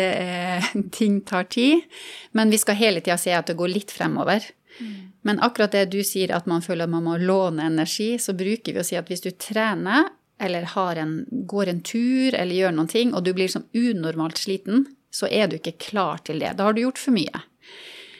ting 0.98 1.20
tar 1.28 1.50
tid. 1.52 1.84
Men 2.32 2.52
vi 2.54 2.62
skal 2.62 2.80
hele 2.80 3.04
tida 3.04 3.20
se 3.20 3.36
at 3.36 3.52
det 3.52 3.58
går 3.60 3.76
litt 3.76 3.92
fremover. 3.92 4.46
Mm. 4.80 5.13
Men 5.24 5.40
akkurat 5.40 5.72
det 5.72 5.86
du 5.94 6.02
sier 6.04 6.34
at 6.36 6.48
man 6.50 6.62
føler 6.64 6.84
at 6.84 6.92
man 6.92 7.06
må 7.06 7.16
låne 7.16 7.64
energi, 7.70 8.14
så 8.20 8.34
bruker 8.36 8.76
vi 8.76 8.82
å 8.82 8.84
si 8.84 8.98
at 9.00 9.08
hvis 9.08 9.24
du 9.24 9.30
trener 9.32 10.10
eller 10.42 10.66
en, 11.00 11.14
går 11.30 11.70
en 11.70 11.80
tur 11.80 12.34
eller 12.34 12.54
gjør 12.54 12.74
noen 12.74 12.90
ting, 12.90 13.14
og 13.14 13.24
du 13.24 13.32
blir 13.32 13.48
sånn 13.48 13.68
unormalt 13.72 14.40
sliten, 14.40 14.84
så 15.14 15.30
er 15.30 15.48
du 15.48 15.56
ikke 15.56 15.78
klar 15.78 16.20
til 16.26 16.42
det. 16.42 16.56
Da 16.58 16.66
har 16.66 16.74
du 16.74 16.82
gjort 16.82 17.00
for 17.00 17.14
mye. 17.14 17.44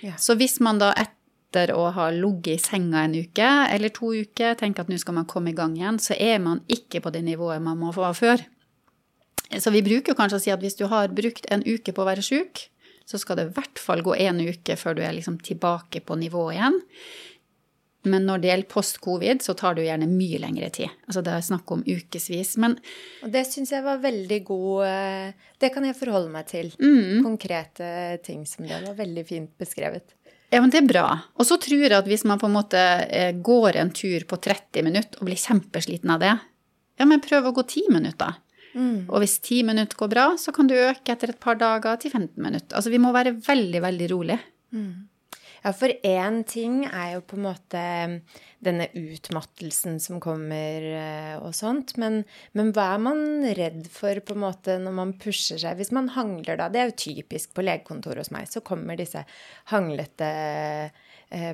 Ja. 0.05 0.17
Så 0.21 0.37
hvis 0.39 0.61
man 0.63 0.79
da 0.81 0.93
etter 0.97 1.75
å 1.75 1.89
ha 1.95 2.09
ligget 2.15 2.55
i 2.55 2.63
senga 2.63 3.05
en 3.05 3.17
uke 3.19 3.51
eller 3.71 3.93
to 3.95 4.13
uker 4.15 4.57
tenker 4.59 4.85
at 4.85 4.91
nå 4.91 4.99
skal 5.01 5.19
man 5.19 5.29
komme 5.29 5.53
i 5.53 5.59
gang 5.59 5.77
igjen, 5.77 6.01
så 6.03 6.17
er 6.17 6.41
man 6.43 6.63
ikke 6.71 7.03
på 7.05 7.13
det 7.15 7.25
nivået 7.27 7.63
man 7.63 7.81
må 7.83 7.93
få 7.95 8.13
før. 8.17 8.47
Så 9.61 9.71
vi 9.75 9.85
bruker 9.87 10.17
kanskje 10.19 10.39
å 10.39 10.45
si 10.47 10.55
at 10.55 10.63
hvis 10.63 10.79
du 10.79 10.87
har 10.91 11.13
brukt 11.15 11.47
en 11.53 11.63
uke 11.67 11.93
på 11.93 12.03
å 12.03 12.09
være 12.09 12.25
sjuk, 12.25 12.69
så 13.05 13.21
skal 13.21 13.39
det 13.39 13.49
i 13.49 13.55
hvert 13.57 13.81
fall 13.81 14.03
gå 14.05 14.17
én 14.17 14.41
uke 14.41 14.77
før 14.81 14.97
du 14.97 15.05
er 15.05 15.15
liksom 15.17 15.39
tilbake 15.45 16.01
på 16.05 16.17
nivå 16.19 16.49
igjen. 16.55 16.81
Men 18.05 18.27
når 18.29 18.41
det 18.41 18.51
gjelder 18.51 18.69
post-covid, 18.69 19.41
så 19.41 19.55
tar 19.57 19.77
det 19.77 19.85
jo 19.85 19.89
gjerne 19.89 20.09
mye 20.11 20.41
lengre 20.43 20.69
tid. 20.77 20.93
Altså 21.09 21.23
det 21.25 21.33
er 21.33 21.47
snakk 21.47 21.73
om 21.73 21.85
ukevis. 21.87 22.51
Men 22.61 22.77
Og 23.25 23.33
det 23.33 23.47
syns 23.49 23.73
jeg 23.73 23.85
var 23.85 24.03
veldig 24.03 24.41
god 24.45 24.85
eh, 24.89 25.47
Det 25.61 25.71
kan 25.73 25.87
jeg 25.89 25.97
forholde 25.97 26.33
meg 26.35 26.51
til. 26.51 26.69
Mm. 26.77 27.25
Konkrete 27.25 27.89
ting 28.27 28.45
som 28.49 28.69
det 28.69 28.83
var 28.85 28.99
veldig 28.99 29.25
fint 29.29 29.55
beskrevet. 29.61 30.13
Ja, 30.53 30.61
men 30.61 30.71
det 30.71 30.83
er 30.83 30.91
bra. 30.91 31.07
Og 31.41 31.49
så 31.49 31.57
tror 31.59 31.81
jeg 31.81 31.97
at 31.97 32.09
hvis 32.09 32.27
man 32.29 32.39
på 32.39 32.47
en 32.51 32.59
måte 32.59 32.81
eh, 33.09 33.33
går 33.35 33.81
en 33.81 33.93
tur 33.97 34.29
på 34.29 34.37
30 34.37 34.85
minutter 34.87 35.19
og 35.19 35.31
blir 35.31 35.41
kjempesliten 35.41 36.13
av 36.15 36.21
det, 36.23 36.35
ja, 37.01 37.09
men 37.09 37.25
prøv 37.25 37.49
å 37.49 37.55
gå 37.57 37.65
10 37.65 37.89
minutter. 37.91 38.37
Mm. 38.75 39.07
Og 39.09 39.23
hvis 39.23 39.39
ti 39.45 39.63
minutter 39.67 39.99
går 39.99 40.11
bra, 40.13 40.29
så 40.41 40.55
kan 40.55 40.69
du 40.71 40.77
øke 40.77 41.15
etter 41.15 41.33
et 41.33 41.41
par 41.43 41.59
dager 41.61 41.99
til 42.03 42.13
15 42.13 42.35
minutter. 42.43 42.75
Altså 42.77 42.93
vi 42.93 43.03
må 43.03 43.15
være 43.15 43.37
veldig, 43.47 43.83
veldig 43.85 44.11
rolig. 44.13 44.39
Mm. 44.75 45.09
Ja, 45.65 45.73
for 45.73 45.89
én 46.05 46.43
ting 46.45 46.83
er 46.85 47.15
jo 47.15 47.23
på 47.25 47.39
en 47.39 47.47
måte 47.47 47.83
denne 48.65 48.87
utmattelsen 48.99 49.97
som 50.03 50.19
kommer 50.21 50.85
eh, 50.91 51.37
og 51.39 51.55
sånt, 51.57 51.95
men, 52.01 52.21
men, 52.53 52.73
hva 52.77 52.91
er 52.95 53.01
man 53.01 53.23
redd 53.57 53.89
for 53.93 54.21
på 54.21 54.37
en 54.37 54.43
måte 54.43 54.77
når 54.83 54.97
man 54.99 55.15
pusher 55.21 55.61
seg? 55.61 55.79
Hvis 55.81 55.93
man 55.97 56.11
hangler 56.13 56.61
da, 56.61 56.69
det 56.69 56.83
er 56.83 56.91
jo 56.91 56.99
typisk 57.07 57.55
på 57.57 57.65
legekontoret 57.65 58.27
hos 58.27 58.33
meg, 58.35 58.51
så 58.51 58.61
kommer 58.65 59.01
disse 59.01 59.25
hanglete 59.73 60.29
eh, 60.29 61.03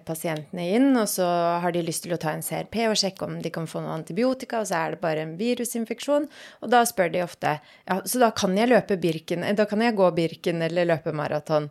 pasientene 0.06 0.66
inn, 0.76 0.90
og 0.98 1.06
så 1.08 1.26
har 1.62 1.72
de 1.74 1.84
lyst 1.84 2.04
til 2.04 2.14
å 2.16 2.20
ta 2.20 2.34
en 2.34 2.44
CRP 2.44 2.82
og 2.88 2.98
sjekke 3.00 3.26
om 3.26 3.38
de 3.42 3.52
kan 3.54 3.68
få 3.70 3.82
noe 3.84 3.94
antibiotika, 3.96 4.60
og 4.60 4.68
så 4.70 4.80
er 4.80 4.94
det 4.96 5.02
bare 5.04 5.24
en 5.24 5.36
virusinfeksjon. 5.38 6.26
Og 6.60 6.72
da 6.72 6.82
spør 6.88 7.14
de 7.14 7.22
ofte 7.24 7.54
ja, 7.60 8.00
så 8.04 8.20
da 8.22 8.32
kan 8.36 8.56
jeg 8.58 8.72
løpe 8.72 8.98
Birken, 9.00 9.46
da 9.56 9.66
kan 9.70 9.82
jeg 9.84 9.96
gå 9.98 10.10
Birken 10.16 10.66
eller 10.66 10.88
løpe 10.90 11.14
maraton. 11.16 11.70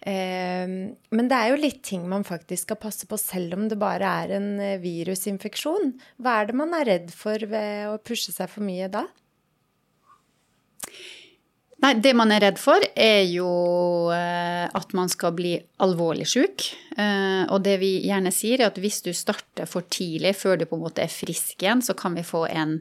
Eh, 0.00 0.64
men 1.12 1.28
det 1.28 1.36
er 1.36 1.50
jo 1.52 1.60
litt 1.60 1.82
ting 1.84 2.06
man 2.08 2.24
faktisk 2.24 2.70
skal 2.70 2.80
passe 2.80 3.08
på 3.08 3.18
selv 3.20 3.58
om 3.58 3.66
det 3.68 3.76
bare 3.80 4.12
er 4.24 4.36
en 4.38 4.52
eh, 4.64 4.78
virusinfeksjon. 4.80 5.92
Hva 6.24 6.40
er 6.40 6.48
det 6.48 6.56
man 6.56 6.72
er 6.78 6.88
redd 6.88 7.10
for 7.12 7.50
ved 7.50 7.90
å 7.90 7.98
pushe 8.00 8.32
seg 8.32 8.48
for 8.52 8.64
mye 8.64 8.88
da? 8.92 9.04
Nei, 11.80 11.94
det 12.04 12.12
man 12.12 12.32
er 12.34 12.42
redd 12.44 12.58
for, 12.60 12.82
er 12.92 13.22
jo 13.30 13.50
eh, 14.12 14.66
at 14.68 14.90
man 14.96 15.08
skal 15.08 15.32
bli 15.36 15.54
alvorlig 15.80 16.26
syk. 16.28 16.66
Og 17.00 17.62
det 17.64 17.78
vi 17.80 17.94
gjerne 18.04 18.28
sier, 18.34 18.60
er 18.60 18.68
at 18.68 18.76
hvis 18.82 18.98
du 19.06 19.14
starter 19.16 19.64
for 19.64 19.86
tidlig, 19.88 20.34
før 20.36 20.58
du 20.60 20.66
på 20.68 20.76
en 20.76 20.82
måte 20.82 21.00
er 21.00 21.08
frisk 21.08 21.62
igjen, 21.62 21.80
så 21.80 21.94
kan 21.96 22.12
vi 22.18 22.26
få 22.26 22.42
en 22.50 22.74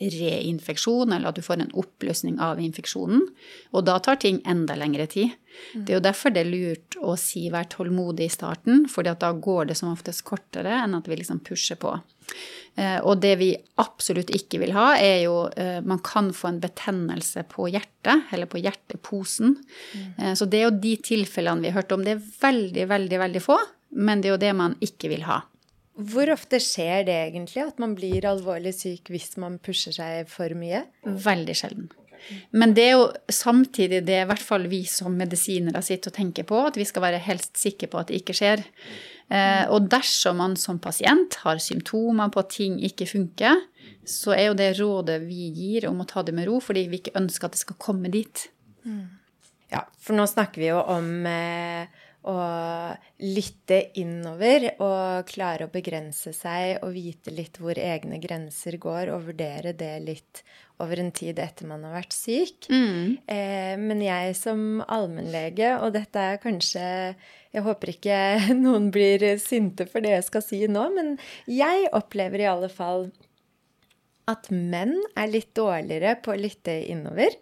reinfeksjon, 0.00 1.12
eller 1.12 1.30
at 1.30 1.36
du 1.36 1.44
får 1.44 1.60
en 1.60 1.74
oppløsning 1.82 2.38
av 2.40 2.60
infeksjonen. 2.62 3.26
Og 3.74 3.84
da 3.84 3.98
tar 4.02 4.20
ting 4.22 4.40
enda 4.48 4.76
lengre 4.78 5.06
tid. 5.10 5.36
Det 5.74 5.92
er 5.92 5.98
jo 5.98 6.04
derfor 6.04 6.32
det 6.32 6.44
er 6.44 6.50
lurt 6.50 6.96
å 7.02 7.16
si 7.20 7.48
vær 7.52 7.68
tålmodig 7.68 8.30
i 8.30 8.32
starten, 8.32 8.86
for 8.88 9.04
da 9.04 9.32
går 9.32 9.70
det 9.70 9.76
som 9.78 9.92
oftest 9.92 10.24
kortere 10.24 10.72
enn 10.84 10.96
at 10.96 11.10
vi 11.10 11.18
liksom 11.20 11.42
pusher 11.44 11.78
på. 11.80 11.92
Eh, 12.78 12.98
og 13.02 13.20
det 13.20 13.34
vi 13.40 13.50
absolutt 13.82 14.30
ikke 14.34 14.62
vil 14.62 14.72
ha, 14.76 14.92
er 14.94 15.24
jo 15.24 15.48
eh, 15.58 15.80
Man 15.82 15.98
kan 16.06 16.30
få 16.36 16.52
en 16.52 16.62
betennelse 16.62 17.44
på 17.50 17.68
hjertet, 17.72 18.30
eller 18.32 18.48
på 18.50 18.62
hjerteposen. 18.62 19.56
Mm. 19.92 20.36
Så 20.38 20.46
det 20.46 20.60
er 20.60 20.68
jo 20.68 20.80
de 20.80 20.96
tilfellene 21.02 21.66
vi 21.66 21.72
har 21.72 21.82
hørt 21.82 21.92
om. 21.92 22.06
Det 22.06 22.16
er 22.16 22.26
veldig, 22.40 22.88
veldig, 22.94 23.22
veldig 23.26 23.44
få, 23.44 23.58
men 24.00 24.22
det 24.22 24.30
er 24.30 24.36
jo 24.36 24.44
det 24.46 24.56
man 24.56 24.78
ikke 24.84 25.10
vil 25.12 25.26
ha. 25.28 25.42
Hvor 26.00 26.32
ofte 26.32 26.60
skjer 26.62 27.04
det 27.08 27.16
egentlig, 27.28 27.64
at 27.66 27.80
man 27.82 27.94
blir 27.98 28.26
alvorlig 28.28 28.72
syk 28.76 29.10
hvis 29.12 29.34
man 29.40 29.58
pusher 29.62 29.94
seg 29.94 30.28
for 30.30 30.52
mye? 30.56 30.84
Veldig 31.04 31.56
sjelden. 31.58 31.90
Men 32.52 32.74
det 32.76 32.84
er 32.84 32.98
jo 32.98 33.06
samtidig 33.32 34.02
det 34.06 34.18
i 34.22 34.26
hvert 34.28 34.44
fall 34.44 34.66
vi 34.70 34.82
som 34.88 35.14
medisinere 35.16 35.82
sitter 35.84 36.12
og 36.12 36.18
tenker 36.18 36.46
på, 36.48 36.58
at 36.68 36.76
vi 36.78 36.86
skal 36.88 37.04
være 37.06 37.22
helst 37.24 37.58
sikre 37.60 37.88
på 37.90 38.00
at 38.00 38.10
det 38.10 38.20
ikke 38.20 38.36
skjer. 38.36 38.62
Eh, 39.30 39.64
og 39.72 39.88
dersom 39.92 40.40
man 40.42 40.56
som 40.60 40.80
pasient 40.82 41.38
har 41.44 41.60
symptomer 41.62 42.32
på 42.32 42.42
at 42.42 42.52
ting 42.54 42.78
ikke 42.86 43.08
funker, 43.08 43.64
så 44.06 44.34
er 44.36 44.50
jo 44.50 44.58
det 44.58 44.72
rådet 44.80 45.20
vi 45.24 45.48
gir 45.54 45.88
om 45.90 46.02
å 46.02 46.08
ta 46.08 46.24
det 46.26 46.34
med 46.36 46.48
ro, 46.50 46.58
fordi 46.64 46.86
vi 46.90 47.00
ikke 47.00 47.16
ønsker 47.20 47.48
at 47.48 47.56
det 47.56 47.62
skal 47.62 47.78
komme 47.80 48.12
dit. 48.12 48.48
Ja, 49.70 49.84
for 50.02 50.18
nå 50.18 50.26
snakker 50.26 50.62
vi 50.62 50.70
jo 50.72 50.80
om 50.82 51.26
eh, 51.30 51.99
å 52.28 52.36
lytte 53.24 53.78
innover 54.00 54.66
og 54.76 55.28
klare 55.30 55.66
å 55.66 55.72
begrense 55.72 56.34
seg 56.36 56.82
og 56.84 56.92
vite 56.92 57.32
litt 57.32 57.56
hvor 57.60 57.78
egne 57.80 58.18
grenser 58.20 58.76
går, 58.80 59.12
og 59.14 59.30
vurdere 59.30 59.72
det 59.72 59.94
litt 60.04 60.42
over 60.80 61.00
en 61.00 61.10
tid 61.12 61.40
etter 61.40 61.68
man 61.68 61.84
har 61.86 61.94
vært 61.98 62.16
syk. 62.16 62.68
Mm. 62.72 63.16
Eh, 63.24 63.74
men 63.80 64.04
jeg 64.04 64.36
som 64.38 64.82
allmennlege, 64.88 65.74
og 65.80 65.94
dette 65.96 66.26
er 66.32 66.42
kanskje 66.42 66.86
Jeg 67.50 67.64
håper 67.66 67.90
ikke 67.90 68.16
noen 68.64 68.92
blir 68.94 69.24
sinte 69.42 69.88
for 69.90 70.04
det 70.04 70.12
jeg 70.12 70.28
skal 70.28 70.44
si 70.44 70.60
nå, 70.70 70.84
men 70.94 71.16
jeg 71.50 71.88
opplever 71.96 72.44
i 72.44 72.50
alle 72.52 72.70
fall 72.70 73.08
at 74.30 74.46
menn 74.54 74.94
er 75.18 75.32
litt 75.32 75.50
dårligere 75.58 76.14
på 76.22 76.30
å 76.30 76.38
lytte 76.38 76.76
innover 76.92 77.32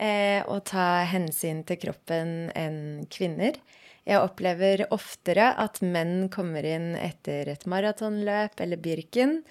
eh, 0.00 0.40
og 0.46 0.64
ta 0.70 1.04
hensyn 1.10 1.60
til 1.68 1.80
kroppen 1.82 2.48
enn 2.56 3.04
kvinner. 3.12 3.58
Jeg 4.08 4.18
opplever 4.18 4.86
oftere 4.94 5.52
at 5.62 5.78
menn 5.84 6.26
kommer 6.32 6.66
inn 6.66 6.94
etter 6.98 7.52
et 7.52 7.66
maratonløp 7.70 8.62
eller 8.64 8.80
Birken, 8.82 9.42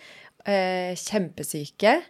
eh, 0.43 0.91
kjempesyke, 0.99 2.01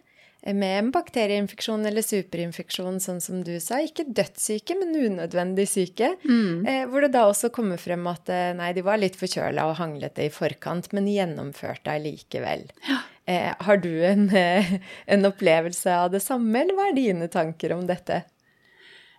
med 0.42 0.78
en 0.78 0.88
bakterieinfeksjon 0.90 1.86
eller 1.86 2.02
superinfeksjon, 2.02 2.98
sånn 3.00 3.20
som 3.22 3.44
du 3.46 3.52
sa. 3.62 3.78
Ikke 3.78 4.08
dødssyke, 4.10 4.74
men 4.80 4.96
unødvendig 4.98 5.68
syke. 5.70 6.16
Mm. 6.26 6.66
Eh, 6.66 6.82
hvor 6.90 7.06
det 7.06 7.12
da 7.14 7.28
også 7.28 7.52
kommer 7.54 7.78
frem 7.78 8.02
at 8.10 8.32
eh, 8.32 8.50
nei, 8.58 8.72
de 8.74 8.82
var 8.82 8.98
litt 8.98 9.18
forkjøla 9.20 9.68
og 9.70 9.78
hanglete 9.78 10.26
i 10.26 10.34
forkant, 10.34 10.90
men 10.96 11.06
gjennomførte 11.06 11.94
allikevel. 11.94 12.66
Ja. 12.88 12.98
Eh, 13.30 13.52
har 13.54 13.76
du 13.76 13.92
en, 14.04 14.26
eh, 14.34 14.80
en 15.06 15.30
opplevelse 15.30 15.94
av 15.94 16.10
det 16.10 16.24
samme, 16.24 16.58
eller 16.58 16.74
hva 16.74 16.90
er 16.90 16.98
dine 16.98 17.30
tanker 17.30 17.76
om 17.78 17.86
dette? 17.86 18.24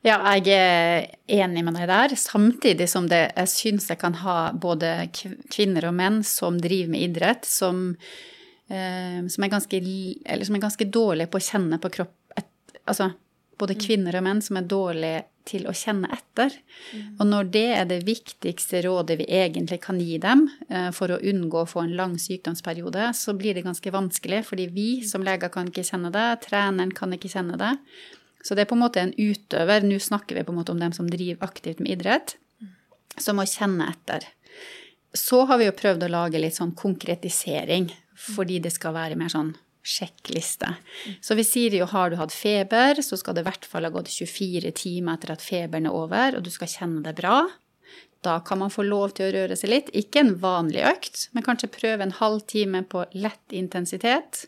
Ja, 0.03 0.17
jeg 0.35 0.51
er 0.51 1.05
enig 1.31 1.63
med 1.63 1.77
deg 1.79 1.87
der. 1.87 2.13
Samtidig 2.19 2.89
som 2.91 3.07
det, 3.07 3.21
jeg 3.37 3.51
syns 3.51 3.87
jeg 3.87 4.01
kan 4.01 4.17
ha 4.19 4.37
både 4.51 5.07
kvinner 5.13 5.87
og 5.87 5.95
menn 5.95 6.21
som 6.27 6.57
driver 6.59 6.91
med 6.91 7.05
idrett, 7.05 7.47
som, 7.47 7.93
eh, 8.67 9.19
som, 9.31 9.45
er, 9.45 9.51
ganske, 9.53 9.79
som 10.43 10.57
er, 10.57 10.63
ganske, 10.65 10.89
dårlige 10.91 11.31
på 11.31 11.39
å 11.39 11.45
kjenne 11.51 11.79
på 11.79 11.91
kropp 11.99 12.35
et, 12.35 12.49
Altså 12.83 13.13
både 13.59 13.77
mm. 13.77 13.79
kvinner 13.85 14.17
og 14.19 14.25
menn 14.25 14.41
som 14.43 14.59
er 14.59 14.67
dårlige 14.67 15.21
til 15.47 15.67
å 15.67 15.75
kjenne 15.75 16.09
etter. 16.11 16.51
Mm. 16.91 17.05
Og 17.19 17.29
når 17.29 17.51
det 17.53 17.67
er 17.77 17.87
det 17.87 17.99
viktigste 18.07 18.81
rådet 18.83 19.17
vi 19.21 19.27
egentlig 19.39 19.79
kan 19.83 20.01
gi 20.03 20.17
dem 20.19 20.49
eh, 20.67 20.89
for 20.95 21.15
å 21.15 21.21
unngå 21.31 21.61
å 21.61 21.69
få 21.69 21.83
en 21.83 21.95
lang 21.95 22.17
sykdomsperiode, 22.19 23.09
så 23.15 23.35
blir 23.39 23.55
det 23.55 23.63
ganske 23.63 23.95
vanskelig, 23.95 24.43
fordi 24.49 24.67
vi 24.75 24.89
som 25.07 25.23
leger 25.23 25.51
kan 25.53 25.71
ikke 25.71 25.85
kjenne 25.87 26.11
det, 26.11 26.27
treneren 26.47 26.91
kan 26.95 27.15
ikke 27.15 27.31
kjenne 27.31 27.59
det. 27.59 27.71
Så 28.43 28.55
det 28.55 28.65
er 28.65 28.69
på 28.69 28.75
en 28.75 28.83
måte 28.83 29.01
en 29.01 29.13
utøver, 29.15 29.85
nå 29.87 29.97
snakker 30.03 30.35
vi 30.35 30.43
på 30.43 30.51
en 30.51 30.59
måte 30.59 30.73
om 30.75 30.81
dem 30.81 30.93
som 30.95 31.07
driver 31.09 31.47
aktivt 31.47 31.79
med 31.79 31.95
idrett, 31.95 32.35
som 33.17 33.39
må 33.39 33.47
kjenne 33.47 33.87
etter. 33.93 34.27
Så 35.15 35.45
har 35.47 35.61
vi 35.61 35.69
jo 35.69 35.75
prøvd 35.77 36.07
å 36.07 36.11
lage 36.11 36.41
litt 36.41 36.57
sånn 36.57 36.73
konkretisering, 36.75 37.87
fordi 38.19 38.59
det 38.63 38.73
skal 38.75 38.95
være 38.97 39.17
mer 39.19 39.31
sånn 39.31 39.53
sjekkliste. 39.83 40.69
Så 41.21 41.35
vi 41.35 41.43
sier 41.47 41.75
jo 41.75 41.87
har 41.91 42.11
du 42.11 42.17
hatt 42.19 42.35
feber, 42.35 43.01
så 43.03 43.19
skal 43.19 43.35
det 43.35 43.43
i 43.43 43.49
hvert 43.49 43.67
fall 43.67 43.87
ha 43.87 43.91
gått 43.93 44.11
24 44.11 44.71
timer 44.79 45.17
etter 45.17 45.35
at 45.35 45.43
feberen 45.43 45.89
er 45.89 45.97
over, 45.97 46.37
og 46.37 46.45
du 46.45 46.51
skal 46.53 46.71
kjenne 46.71 47.03
det 47.05 47.15
bra. 47.19 47.43
Da 48.23 48.37
kan 48.39 48.61
man 48.61 48.71
få 48.71 48.85
lov 48.87 49.17
til 49.17 49.27
å 49.27 49.33
røre 49.35 49.57
seg 49.59 49.73
litt. 49.73 49.91
Ikke 49.91 50.23
en 50.23 50.37
vanlig 50.39 50.85
økt, 50.87 51.27
men 51.35 51.43
kanskje 51.43 51.71
prøve 51.75 52.07
en 52.07 52.15
halvtime 52.15 52.85
på 52.87 53.03
lett 53.19 53.55
intensitet. 53.55 54.45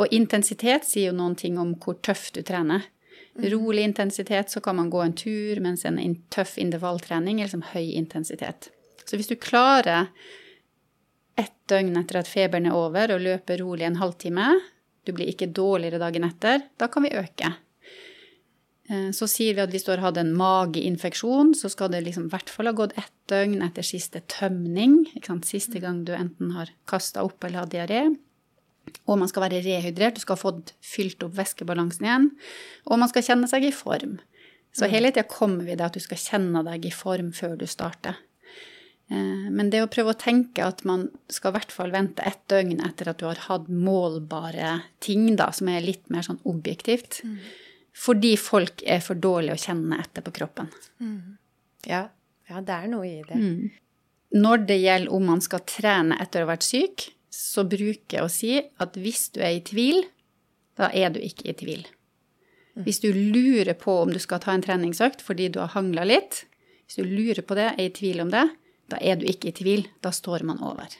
Og 0.00 0.12
intensitet 0.16 0.88
sier 0.88 1.12
jo 1.12 1.18
noen 1.18 1.36
ting 1.38 1.60
om 1.60 1.74
hvor 1.84 2.00
tøft 2.00 2.38
du 2.38 2.42
trener. 2.46 2.88
Rolig 3.34 3.82
intensitet, 3.82 4.50
så 4.50 4.60
kan 4.60 4.76
man 4.76 4.90
gå 4.90 5.00
en 5.02 5.16
tur, 5.18 5.60
mens 5.60 5.84
en 5.84 5.98
tøff 6.30 6.54
intervalltrening 6.58 7.40
er 7.40 7.48
liksom 7.48 7.64
høy 7.72 7.96
intensitet. 7.98 8.70
Så 9.04 9.18
hvis 9.18 9.30
du 9.30 9.34
klarer 9.34 10.12
ett 11.36 11.56
døgn 11.68 11.98
etter 11.98 12.20
at 12.20 12.30
feberen 12.30 12.70
er 12.70 12.78
over, 12.78 13.16
og 13.16 13.24
løper 13.24 13.58
rolig 13.64 13.88
en 13.88 13.98
halvtime, 13.98 14.52
du 15.04 15.12
blir 15.12 15.32
ikke 15.32 15.50
dårligere 15.52 16.00
dagen 16.00 16.28
etter, 16.28 16.62
da 16.78 16.88
kan 16.88 17.04
vi 17.04 17.16
øke. 17.18 17.50
Eh, 18.88 19.10
så 19.16 19.28
sier 19.30 19.56
vi 19.56 19.64
at 19.64 19.72
hvis 19.72 19.86
du 19.86 19.92
har 19.94 20.04
hatt 20.04 20.20
en 20.20 20.34
mageinfeksjon, 20.36 21.54
så 21.58 21.70
skal 21.72 21.92
det 21.92 22.04
liksom 22.06 22.28
i 22.28 22.34
hvert 22.34 22.52
fall 22.52 22.70
ha 22.70 22.76
gått 22.76 22.96
ett 23.00 23.12
døgn 23.32 23.64
etter 23.64 23.86
siste 23.86 24.22
tømning. 24.30 25.02
Siste 25.44 25.80
gang 25.82 26.04
du 26.04 26.14
enten 26.16 26.54
har 26.56 26.72
kasta 26.90 27.24
opp 27.24 27.44
eller 27.44 27.64
hatt 27.64 27.74
diaré. 27.74 28.06
Og 29.04 29.18
man 29.20 29.28
skal 29.28 29.46
være 29.46 29.62
rehydrert, 29.64 30.16
du 30.16 30.22
skal 30.24 30.38
ha 30.38 30.42
fått 30.42 30.72
fylt 30.84 31.22
opp 31.26 31.34
væskebalansen 31.36 32.06
igjen. 32.06 32.30
Og 32.88 33.00
man 33.00 33.10
skal 33.10 33.26
kjenne 33.26 33.48
seg 33.50 33.66
i 33.68 33.74
form. 33.74 34.18
Så 34.74 34.88
hele 34.90 35.12
tida 35.12 35.26
kommer 35.30 35.66
vi 35.66 35.76
til 35.76 35.86
at 35.86 35.94
du 35.94 36.02
skal 36.02 36.18
kjenne 36.18 36.64
deg 36.66 36.88
i 36.88 36.94
form 36.94 37.30
før 37.36 37.54
du 37.60 37.66
starter. 37.70 38.16
Eh, 39.12 39.44
men 39.52 39.68
det 39.70 39.84
å 39.84 39.90
prøve 39.92 40.14
å 40.14 40.18
tenke 40.18 40.64
at 40.64 40.82
man 40.88 41.06
skal 41.32 41.52
i 41.52 41.58
hvert 41.58 41.74
fall 41.74 41.92
vente 41.94 42.24
ett 42.26 42.40
døgn 42.50 42.80
etter 42.86 43.12
at 43.12 43.20
du 43.20 43.28
har 43.28 43.42
hatt 43.46 43.68
målbare 43.68 44.78
ting, 45.04 45.28
da, 45.38 45.50
som 45.54 45.70
er 45.70 45.84
litt 45.84 46.08
mer 46.12 46.26
sånn 46.26 46.40
objektivt. 46.48 47.20
Mm. 47.24 47.38
Fordi 47.94 48.34
folk 48.40 48.82
er 48.90 49.04
for 49.04 49.20
dårlige 49.20 49.54
å 49.54 49.64
kjenne 49.68 50.00
etter 50.02 50.24
på 50.26 50.34
kroppen. 50.40 50.70
Mm. 50.98 51.36
Ja. 51.86 52.06
ja, 52.50 52.62
det 52.64 52.78
er 52.80 52.90
noe 52.90 53.06
i 53.06 53.20
det. 53.28 53.38
Mm. 53.38 53.68
Når 54.34 54.64
det 54.66 54.80
gjelder 54.80 55.14
om 55.14 55.28
man 55.30 55.44
skal 55.44 55.62
trene 55.68 56.18
etter 56.18 56.42
å 56.42 56.48
ha 56.48 56.54
vært 56.56 56.66
syk, 56.66 57.12
så 57.34 57.64
bruker 57.66 58.18
jeg 58.18 58.24
å 58.24 58.32
si 58.32 58.54
at 58.62 58.96
hvis 59.00 59.28
du 59.34 59.40
er 59.42 59.58
i 59.58 59.62
tvil, 59.66 60.04
da 60.78 60.90
er 60.94 61.14
du 61.14 61.20
ikke 61.22 61.48
i 61.50 61.56
tvil. 61.58 61.84
Hvis 62.82 62.98
du 63.04 63.12
lurer 63.14 63.76
på 63.78 64.00
om 64.02 64.10
du 64.10 64.18
skal 64.18 64.40
ta 64.42 64.54
en 64.54 64.64
treningsøkt 64.64 65.22
fordi 65.22 65.48
du 65.54 65.60
har 65.62 65.74
hangla 65.76 66.06
litt, 66.08 66.42
hvis 66.86 66.98
du 66.98 67.06
lurer 67.06 67.42
på 67.46 67.56
det, 67.58 67.70
er 67.76 67.86
i 67.86 67.94
tvil 67.94 68.24
om 68.24 68.32
det, 68.32 68.48
da 68.90 68.98
er 69.00 69.18
du 69.20 69.26
ikke 69.30 69.52
i 69.52 69.56
tvil. 69.56 69.86
Da 70.02 70.10
står 70.14 70.44
man 70.46 70.60
over. 70.62 70.90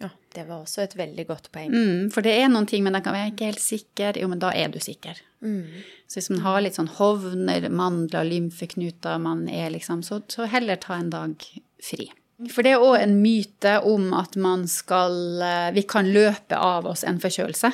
Ja, 0.00 0.08
Det 0.32 0.46
var 0.48 0.62
også 0.62 0.82
et 0.82 0.96
veldig 0.96 1.26
godt 1.28 1.50
poeng. 1.52 1.74
Mm, 1.74 2.10
for 2.14 2.24
det 2.24 2.32
er 2.40 2.48
noen 2.48 2.66
ting, 2.66 2.82
men 2.84 2.96
da 2.96 3.02
kan 3.04 3.14
være 3.14 3.34
ikke 3.34 3.50
helt 3.50 3.62
sikker. 3.62 4.16
Jo, 4.22 4.30
men 4.32 4.40
da 4.40 4.52
er 4.56 4.72
du 4.72 4.80
sikker. 4.80 5.20
Mm. 5.44 5.82
Så 6.08 6.18
hvis 6.18 6.30
man 6.32 6.40
har 6.46 6.62
litt 6.64 6.78
sånn 6.80 6.88
hovner, 6.96 7.68
mandler, 7.68 8.24
lymfeknuter, 8.24 9.20
man 9.20 9.44
er 9.52 9.68
liksom, 9.76 10.00
så, 10.06 10.22
så 10.32 10.48
heller 10.48 10.80
ta 10.80 10.96
en 10.96 11.12
dag 11.12 11.36
fri. 11.84 12.08
For 12.48 12.64
det 12.64 12.72
er 12.72 12.82
òg 12.82 12.96
en 13.02 13.18
myte 13.20 13.76
om 13.84 14.14
at 14.16 14.36
man 14.40 14.64
skal 14.70 15.42
eh, 15.44 15.70
Vi 15.76 15.84
kan 15.88 16.08
løpe 16.08 16.56
av 16.56 16.88
oss 16.88 17.04
en 17.04 17.20
forkjølelse. 17.20 17.72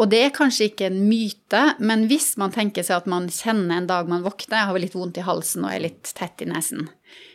Og 0.00 0.08
det 0.08 0.22
er 0.24 0.34
kanskje 0.34 0.70
ikke 0.70 0.88
en 0.88 1.02
myte, 1.04 1.60
men 1.84 2.06
hvis 2.08 2.32
man 2.40 2.52
tenker 2.52 2.84
seg 2.84 3.02
at 3.02 3.08
man 3.12 3.28
kjenner 3.32 3.76
en 3.76 3.88
dag 3.90 4.08
man 4.08 4.24
våkner, 4.24 4.56
jeg 4.56 4.70
har 4.70 4.80
litt 4.80 4.96
vondt 4.96 5.20
i 5.20 5.26
halsen 5.26 5.66
og 5.66 5.74
er 5.74 5.84
litt 5.84 6.14
tett 6.16 6.42
i 6.42 6.48
nesen, 6.48 6.88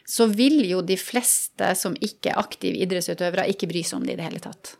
så 0.09 0.25
vil 0.31 0.63
jo 0.65 0.81
de 0.81 0.97
fleste 0.97 1.69
som 1.77 1.95
ikke 2.01 2.33
er 2.33 2.41
aktive 2.41 2.81
idrettsutøvere, 2.81 3.45
ikke 3.53 3.69
bry 3.69 3.85
seg 3.85 3.99
om 3.99 4.07
det 4.07 4.17
i 4.17 4.19
det 4.19 4.25
hele 4.25 4.41
tatt. 4.41 4.73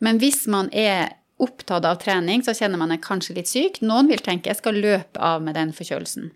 Men 0.00 0.20
hvis 0.22 0.46
man 0.50 0.72
er 0.72 1.12
opptatt 1.38 1.86
av 1.86 2.00
trening, 2.02 2.42
så 2.42 2.56
kjenner 2.56 2.80
man 2.80 2.94
er 2.94 3.02
kanskje 3.04 3.36
litt 3.36 3.50
syk. 3.50 3.82
Noen 3.84 4.08
vil 4.10 4.22
tenke 4.24 4.50
jeg 4.50 4.58
skal 4.62 4.80
løpe 4.80 5.20
av 5.22 5.44
med 5.44 5.58
den 5.58 5.74
forkjølelsen. 5.76 6.32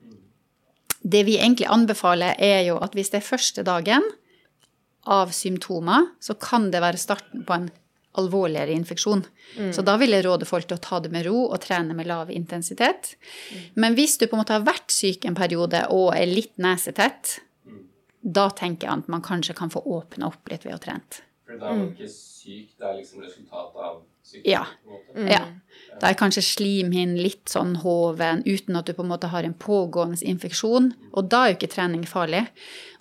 Det 1.03 1.25
vi 1.27 1.39
egentlig 1.39 1.67
anbefaler, 1.71 2.37
er 2.39 2.63
jo 2.69 2.79
at 2.83 2.95
hvis 2.95 3.11
det 3.13 3.21
er 3.21 3.27
første 3.27 3.65
dagen 3.67 4.05
av 5.11 5.33
symptomer, 5.35 6.13
så 6.23 6.37
kan 6.39 6.71
det 6.71 6.83
være 6.83 7.01
starten 7.01 7.43
på 7.47 7.57
en 7.57 7.71
alvorligere 8.21 8.75
infeksjon. 8.77 9.25
Mm. 9.57 9.73
Så 9.73 9.83
da 9.83 9.97
vil 10.01 10.13
jeg 10.13 10.27
råde 10.27 10.47
folk 10.49 10.69
til 10.69 10.77
å 10.77 10.85
ta 10.85 11.01
det 11.03 11.11
med 11.15 11.25
ro 11.27 11.47
og 11.47 11.59
trene 11.65 11.97
med 11.97 12.09
lav 12.11 12.31
intensitet. 12.31 13.15
Mm. 13.51 13.65
Men 13.85 13.97
hvis 13.97 14.19
du 14.21 14.27
på 14.27 14.37
en 14.37 14.43
måte 14.43 14.57
har 14.57 14.67
vært 14.67 14.93
syk 14.93 15.27
en 15.27 15.39
periode 15.39 15.87
og 15.95 16.13
er 16.19 16.29
litt 16.29 16.53
nesetett, 16.63 17.39
mm. 17.65 17.83
da 18.39 18.49
tenker 18.53 18.89
jeg 18.89 19.05
at 19.05 19.13
man 19.13 19.25
kanskje 19.25 19.57
kan 19.59 19.73
få 19.73 19.83
åpna 19.97 20.29
opp 20.29 20.53
litt 20.53 20.69
ved 20.69 20.77
å 20.77 20.83
trene. 20.83 21.23
For 21.49 21.59
da 21.59 21.73
er 21.73 21.81
man 21.81 21.91
ikke 21.91 22.13
syk, 22.13 22.75
det 22.79 22.89
er 22.89 22.99
liksom 23.01 23.25
resultatet 23.25 23.81
av? 23.89 24.03
Ja. 24.45 24.67
Mm. 25.17 25.29
ja. 25.29 25.43
Da 26.01 26.11
er 26.11 26.17
kanskje 26.19 26.43
slimhinnen 26.43 27.21
litt 27.21 27.51
sånn 27.53 27.77
hoven 27.83 28.41
uten 28.47 28.79
at 28.79 28.89
du 28.89 28.95
på 28.97 29.05
en 29.05 29.11
måte 29.13 29.29
har 29.31 29.47
en 29.47 29.55
pågående 29.55 30.19
infeksjon. 30.27 30.91
Og 31.13 31.29
da 31.31 31.45
er 31.45 31.53
jo 31.53 31.59
ikke 31.61 31.73
trening 31.75 32.07
farlig. 32.09 32.43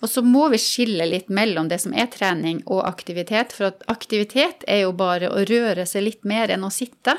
Og 0.04 0.10
så 0.12 0.22
må 0.22 0.48
vi 0.52 0.60
skille 0.62 1.08
litt 1.08 1.32
mellom 1.32 1.70
det 1.72 1.80
som 1.82 1.94
er 1.96 2.10
trening 2.12 2.60
og 2.66 2.84
aktivitet. 2.86 3.54
For 3.56 3.72
at 3.72 3.82
aktivitet 3.90 4.66
er 4.70 4.84
jo 4.84 4.92
bare 4.98 5.32
å 5.32 5.42
røre 5.48 5.86
seg 5.88 6.06
litt 6.06 6.28
mer 6.28 6.52
enn 6.54 6.68
å 6.68 6.72
sitte. 6.74 7.16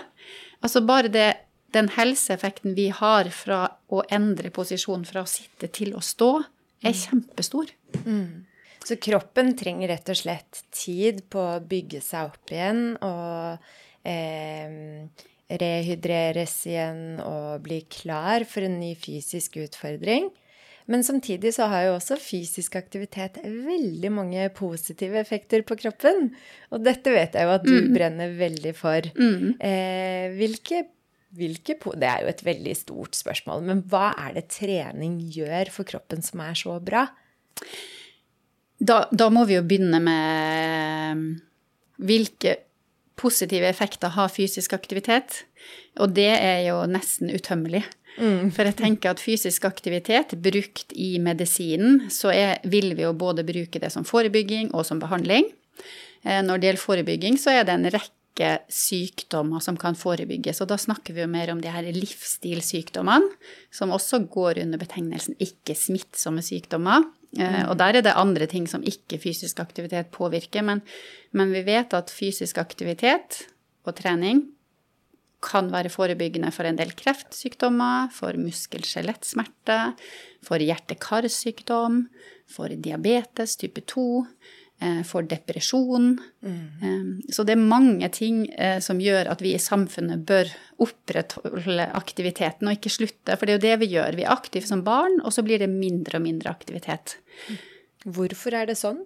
Altså 0.64 0.84
bare 0.88 1.12
det, 1.12 1.28
den 1.76 1.92
helseeffekten 1.98 2.78
vi 2.78 2.88
har 2.94 3.32
fra 3.36 3.66
å 3.92 4.06
endre 4.14 4.54
posisjon 4.56 5.04
fra 5.10 5.26
å 5.26 5.30
sitte 5.30 5.68
til 5.74 5.98
å 5.98 6.04
stå, 6.06 6.32
er 6.84 6.94
mm. 6.94 7.00
kjempestor. 7.02 7.74
Mm. 8.06 8.46
Så 8.84 9.00
kroppen 9.00 9.54
trenger 9.60 9.94
rett 9.94 10.12
og 10.12 10.20
slett 10.20 10.64
tid 10.76 11.24
på 11.32 11.44
å 11.56 11.64
bygge 11.64 12.02
seg 12.04 12.32
opp 12.32 12.52
igjen 12.52 12.94
og 13.00 13.74
eh, 14.08 15.08
rehydreres 15.54 16.56
igjen 16.70 17.20
og 17.24 17.64
bli 17.66 17.84
klar 17.92 18.46
for 18.50 18.66
en 18.66 18.80
ny 18.82 18.94
fysisk 19.00 19.60
utfordring. 19.64 20.32
Men 20.92 21.04
samtidig 21.04 21.54
så 21.56 21.70
har 21.72 21.86
jo 21.88 21.94
også 21.96 22.18
fysisk 22.20 22.76
aktivitet 22.76 23.40
veldig 23.44 24.10
mange 24.12 24.48
positive 24.56 25.20
effekter 25.22 25.64
på 25.68 25.78
kroppen. 25.80 26.34
Og 26.76 26.84
dette 26.84 27.14
vet 27.14 27.38
jeg 27.38 27.48
jo 27.48 27.54
at 27.54 27.64
du 27.64 27.76
mm. 27.78 27.94
brenner 27.96 28.36
veldig 28.40 28.74
for. 28.76 29.08
Mm. 29.16 29.54
Eh, 29.64 30.36
hvilke, 30.36 30.84
hvilke, 31.38 31.78
Det 31.96 32.10
er 32.10 32.26
jo 32.26 32.34
et 32.34 32.46
veldig 32.46 32.76
stort 32.76 33.16
spørsmål, 33.16 33.64
men 33.64 33.84
hva 33.88 34.12
er 34.26 34.36
det 34.36 34.50
trening 34.52 35.22
gjør 35.32 35.72
for 35.72 35.88
kroppen 35.88 36.22
som 36.22 36.44
er 36.44 36.60
så 36.60 36.76
bra? 36.84 37.08
Da, 38.84 39.06
da, 39.12 39.30
må 39.32 39.46
vi 39.48 39.56
jo 39.56 39.64
begynne 39.64 40.02
med 40.04 41.24
hvilke 42.04 42.58
positive 43.24 43.68
effekter 43.72 44.14
har 44.18 44.32
fysisk 44.32 44.76
aktivitet. 44.76 45.44
Og 46.04 46.14
det 46.16 46.32
er 46.36 46.66
jo 46.68 46.82
nesten 46.90 47.32
utømmelig. 47.34 47.86
Mm. 48.18 48.52
For 48.54 48.68
jeg 48.68 48.78
tenker 48.78 49.14
at 49.14 49.22
fysisk 49.22 49.66
aktivitet 49.66 50.36
brukt 50.44 50.94
i 50.94 51.16
medisinen, 51.24 52.04
så 52.14 52.34
er, 52.34 52.60
vil 52.70 52.94
vi 52.98 53.06
jo 53.08 53.14
både 53.18 53.46
bruke 53.48 53.82
det 53.82 53.90
som 53.94 54.06
forebygging 54.06 54.74
og 54.74 54.86
som 54.86 55.02
behandling. 55.02 55.50
Eh, 56.24 56.42
når 56.46 56.60
det 56.60 56.70
gjelder 56.70 56.84
forebygging, 56.84 57.40
så 57.42 57.56
er 57.56 57.66
det 57.66 57.78
en 57.78 57.90
rekke 57.90 58.52
sykdommer 58.72 59.64
som 59.66 59.78
kan 59.80 59.98
forebygges. 59.98 60.62
Og 60.62 60.70
da 60.70 60.78
snakker 60.82 61.16
vi 61.16 61.24
jo 61.24 61.32
mer 61.32 61.52
om 61.54 61.62
de 61.64 61.74
her 61.74 61.90
livsstilssykdommene, 61.96 63.34
som 63.74 63.94
også 63.94 64.24
går 64.34 64.62
under 64.66 64.82
betegnelsen 64.82 65.38
ikke-smittsomme 65.42 66.46
sykdommer. 66.46 67.10
Mm. 67.34 67.70
Og 67.72 67.78
der 67.80 67.98
er 67.98 68.06
det 68.06 68.14
andre 68.14 68.46
ting 68.50 68.68
som 68.70 68.84
ikke 68.86 69.18
fysisk 69.22 69.60
aktivitet 69.64 70.12
påvirker. 70.14 70.66
Men, 70.66 70.84
men, 71.34 71.54
vi 71.54 71.64
vet 71.66 71.94
at 71.98 72.14
fysisk 72.14 72.60
aktivitet 72.62 73.48
og 73.88 73.96
trening 73.98 74.46
kan 75.44 75.68
være 75.74 75.92
forebyggende 75.92 76.54
for 76.56 76.64
en 76.64 76.78
del 76.80 76.94
kreftsykdommer, 76.96 78.08
for 78.16 78.38
muskel-skjelettsmerter, 78.40 79.98
for 80.46 80.64
hjerte-karsykdom, 80.64 82.06
for 82.48 82.72
diabetes 82.72 83.58
type 83.60 83.84
2. 83.92 84.06
Eh, 84.82 85.04
for 85.04 85.24
depresjon. 85.24 86.18
Mm. 86.44 87.22
Så 87.32 87.46
det 87.48 87.54
er 87.56 87.62
mange 87.62 88.08
ting 88.12 88.44
eh, 88.52 88.80
som 88.84 89.00
gjør 89.00 89.30
at 89.32 89.44
vi 89.44 89.54
i 89.56 89.62
samfunnet 89.62 90.26
bør 90.28 90.50
opprettholde 90.84 91.86
aktiviteten 91.96 92.68
og 92.68 92.76
ikke 92.76 92.92
slutte. 92.92 93.38
For 93.38 93.48
det 93.48 93.54
er 93.54 93.60
jo 93.60 93.64
det 93.68 93.78
vi 93.84 93.92
gjør. 93.94 94.18
Vi 94.18 94.26
er 94.26 94.34
aktive 94.34 94.68
som 94.68 94.82
barn, 94.84 95.22
og 95.24 95.32
så 95.36 95.46
blir 95.46 95.62
det 95.62 95.70
mindre 95.72 96.20
og 96.20 96.26
mindre 96.26 96.52
aktivitet. 96.52 97.16
Hvorfor 98.04 98.58
er 98.60 98.68
det 98.68 98.80
sånn? 98.82 99.00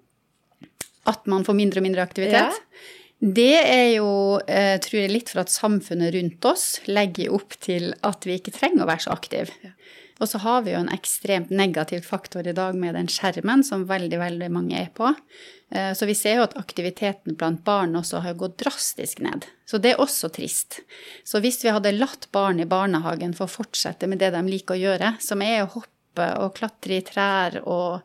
At 1.07 1.29
man 1.29 1.45
får 1.45 1.59
mindre 1.59 1.83
og 1.83 1.87
mindre 1.89 2.07
aktivitet? 2.07 2.57
Ja. 2.57 3.27
Det 3.37 3.53
er 3.59 3.91
jo, 3.97 4.09
tror 4.45 4.97
jeg, 4.97 5.09
litt 5.09 5.29
for 5.33 5.41
at 5.41 5.53
samfunnet 5.53 6.13
rundt 6.13 6.45
oss 6.45 6.65
legger 6.89 7.33
opp 7.33 7.55
til 7.65 7.91
at 8.05 8.25
vi 8.29 8.37
ikke 8.37 8.53
trenger 8.53 8.85
å 8.85 8.89
være 8.89 9.05
så 9.05 9.13
aktive. 9.13 9.53
Ja. 9.65 9.73
Og 10.17 10.29
så 10.29 10.39
har 10.41 10.63
vi 10.65 10.73
jo 10.73 10.79
en 10.81 10.93
ekstremt 10.93 11.51
negativ 11.53 12.07
faktor 12.07 12.47
i 12.47 12.55
dag 12.57 12.75
med 12.75 12.95
den 12.97 13.09
skjermen 13.11 13.63
som 13.65 13.85
veldig, 13.89 14.17
veldig 14.21 14.49
mange 14.53 14.79
er 14.79 14.89
på. 14.95 15.11
Eh, 15.69 15.91
så 15.93 16.07
vi 16.09 16.15
ser 16.17 16.39
jo 16.39 16.45
at 16.47 16.55
aktiviteten 16.57 17.37
blant 17.37 17.63
barn 17.67 17.95
også 17.99 18.23
har 18.25 18.37
gått 18.39 18.57
drastisk 18.63 19.21
ned. 19.25 19.45
Så 19.69 19.81
det 19.83 19.93
er 19.93 20.01
også 20.01 20.31
trist. 20.33 20.79
Så 21.27 21.41
hvis 21.43 21.61
vi 21.65 21.73
hadde 21.73 21.95
latt 21.97 22.29
barn 22.33 22.63
i 22.63 22.69
barnehagen 22.69 23.35
få 23.37 23.49
fortsette 23.51 24.09
med 24.09 24.23
det 24.23 24.33
de 24.35 24.43
liker 24.47 24.77
å 24.77 24.83
gjøre, 24.87 25.13
som 25.23 25.43
er 25.45 25.63
å 25.63 25.71
hoppe 25.77 26.31
og 26.41 26.55
klatre 26.57 26.97
i 26.97 27.05
trær 27.05 27.59
og 27.61 28.01